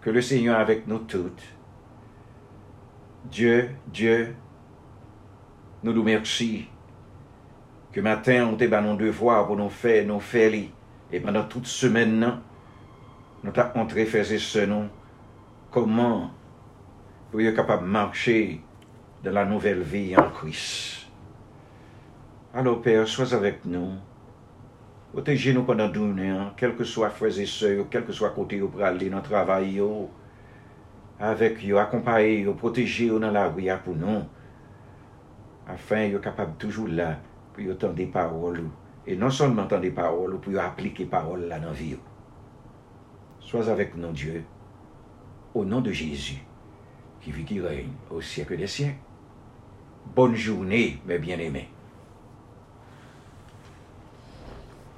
Que 0.00 0.10
le 0.10 0.22
Seigneur 0.22 0.60
avec 0.60 0.86
nous 0.86 1.00
toutes. 1.00 1.42
Dieu, 3.24 3.70
Dieu, 3.88 4.36
nous 5.82 5.92
nous 5.92 6.00
remercie. 6.00 6.68
Que 7.90 8.00
matin, 8.00 8.46
on 8.52 8.56
t'a 8.56 8.80
nos 8.80 8.94
devoirs 8.94 9.48
pour 9.48 9.56
nous 9.56 9.68
faire, 9.68 10.06
nous 10.06 10.20
faire. 10.20 10.52
Et 11.10 11.18
pendant 11.18 11.42
toute 11.42 11.66
semaine, 11.66 12.40
nous 13.42 13.50
t'avons 13.50 13.80
montré, 13.80 14.06
frères 14.06 14.30
et 14.30 14.38
koman 15.76 16.30
pou 17.28 17.44
yo 17.44 17.52
kapab 17.52 17.82
manche 17.84 18.62
de 19.20 19.32
la 19.32 19.44
nouvel 19.44 19.82
vi 19.84 20.14
an 20.16 20.30
kris. 20.32 20.64
Alo, 22.56 22.78
Père, 22.80 23.04
sois 23.04 23.34
avèk 23.36 23.66
nou. 23.68 23.98
Oteje 25.16 25.52
nou 25.52 25.68
pandan 25.68 25.92
dounen, 25.92 26.54
kelke 26.56 26.80
que 26.80 26.86
swa 26.88 27.10
fweze 27.12 27.44
se 27.50 27.74
yo, 27.74 27.84
kelke 27.92 28.08
que 28.08 28.16
swa 28.16 28.30
kote 28.32 28.56
yo 28.62 28.70
pralè 28.72 29.10
nan 29.12 29.24
travay 29.26 29.74
yo, 29.76 29.90
avèk 31.20 31.60
yo, 31.68 31.76
akompaye 31.82 32.38
yo, 32.46 32.56
proteje 32.56 33.10
yo 33.10 33.20
nan 33.20 33.36
la 33.36 33.44
ouya 33.50 33.76
pou 33.84 33.92
nou, 34.00 34.24
afin 35.68 36.08
yo 36.14 36.24
kapab 36.24 36.56
toujou 36.62 36.88
la 36.88 37.18
pou 37.52 37.66
yo 37.68 37.76
tan 37.76 37.92
de 37.96 38.08
parol 38.16 38.62
ou, 38.64 38.74
e 39.04 39.20
non 39.20 39.34
sonman 39.34 39.68
tan 39.68 39.84
de 39.84 39.92
parol 39.92 40.38
ou 40.38 40.40
pou 40.40 40.56
yo 40.56 40.64
aplike 40.64 41.04
parol 41.12 41.44
la 41.52 41.60
nan 41.60 41.76
vi 41.76 41.92
yo. 41.98 42.00
Sois 43.44 43.68
avèk 43.68 44.00
nou, 44.00 44.16
Diyo, 44.16 44.40
au 45.56 45.64
nom 45.64 45.80
de 45.80 45.90
Jésus, 45.90 46.44
qui 47.22 47.32
vit, 47.32 47.44
qui 47.44 47.60
règne 47.60 47.92
au 48.10 48.20
siècle 48.20 48.58
des 48.58 48.66
siècles. 48.66 48.98
Bonne 50.14 50.34
journée, 50.34 51.00
mes 51.06 51.18
bien-aimés. 51.18 51.70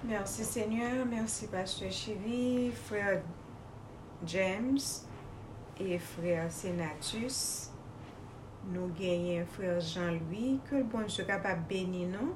Merci 0.03 0.45
Seigneur, 0.45 1.07
merci 1.09 1.47
Pasteur 1.47 1.93
Chéri, 1.93 2.73
frère 2.73 3.23
James 4.27 4.79
et 5.79 5.99
frère 5.99 6.51
Senatus. 6.51 7.71
Nous 8.73 8.89
gagnons 8.99 9.47
frère 9.47 9.81
Jean-Louis, 9.81 10.59
que 10.69 10.77
le 10.77 10.83
bon 10.83 11.03
Dieu 11.07 11.25
capable 11.25 11.63
de 11.63 11.69
bénir 11.69 12.09
nous. 12.09 12.35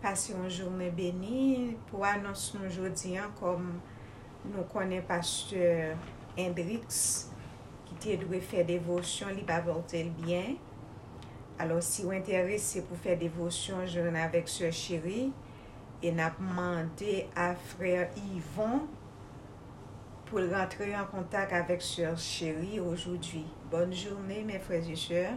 Passer 0.00 0.32
une 0.32 0.48
journée 0.48 0.90
bénie 0.90 1.76
pour 1.90 2.02
annoncer 2.02 2.56
nous 2.56 2.66
aujourd'hui 2.66 3.16
comme 3.38 3.74
nous 4.46 4.62
connaissons 4.62 5.06
Pasteur 5.06 5.96
Hendrix 6.36 7.00
ki 7.88 7.98
te 8.02 8.16
dwe 8.22 8.40
fè 8.44 8.64
devosyon 8.68 9.34
li 9.36 9.44
pa 9.48 9.60
vante 9.64 10.00
l 10.04 10.10
byen. 10.20 10.56
Alors 11.60 11.82
si 11.84 12.06
ou 12.06 12.14
interese 12.16 12.84
pou 12.88 12.98
fè 13.04 13.18
devosyon 13.20 13.84
joun 13.84 14.18
avèk 14.20 14.48
sè 14.48 14.72
chéri 14.72 15.28
e 16.00 16.12
nap 16.16 16.38
mande 16.40 17.26
a 17.36 17.52
frèr 17.74 18.08
Yvon 18.32 18.86
pou 20.30 20.42
rentre 20.52 20.92
en 20.96 21.08
kontak 21.12 21.52
avèk 21.58 21.84
sè 21.84 22.10
chéri 22.16 22.80
oujoudwi. 22.80 23.44
Bonne 23.72 23.96
jounè 23.96 24.44
mè 24.48 24.62
frèz 24.64 24.88
et 24.90 25.08
chèr. 25.08 25.34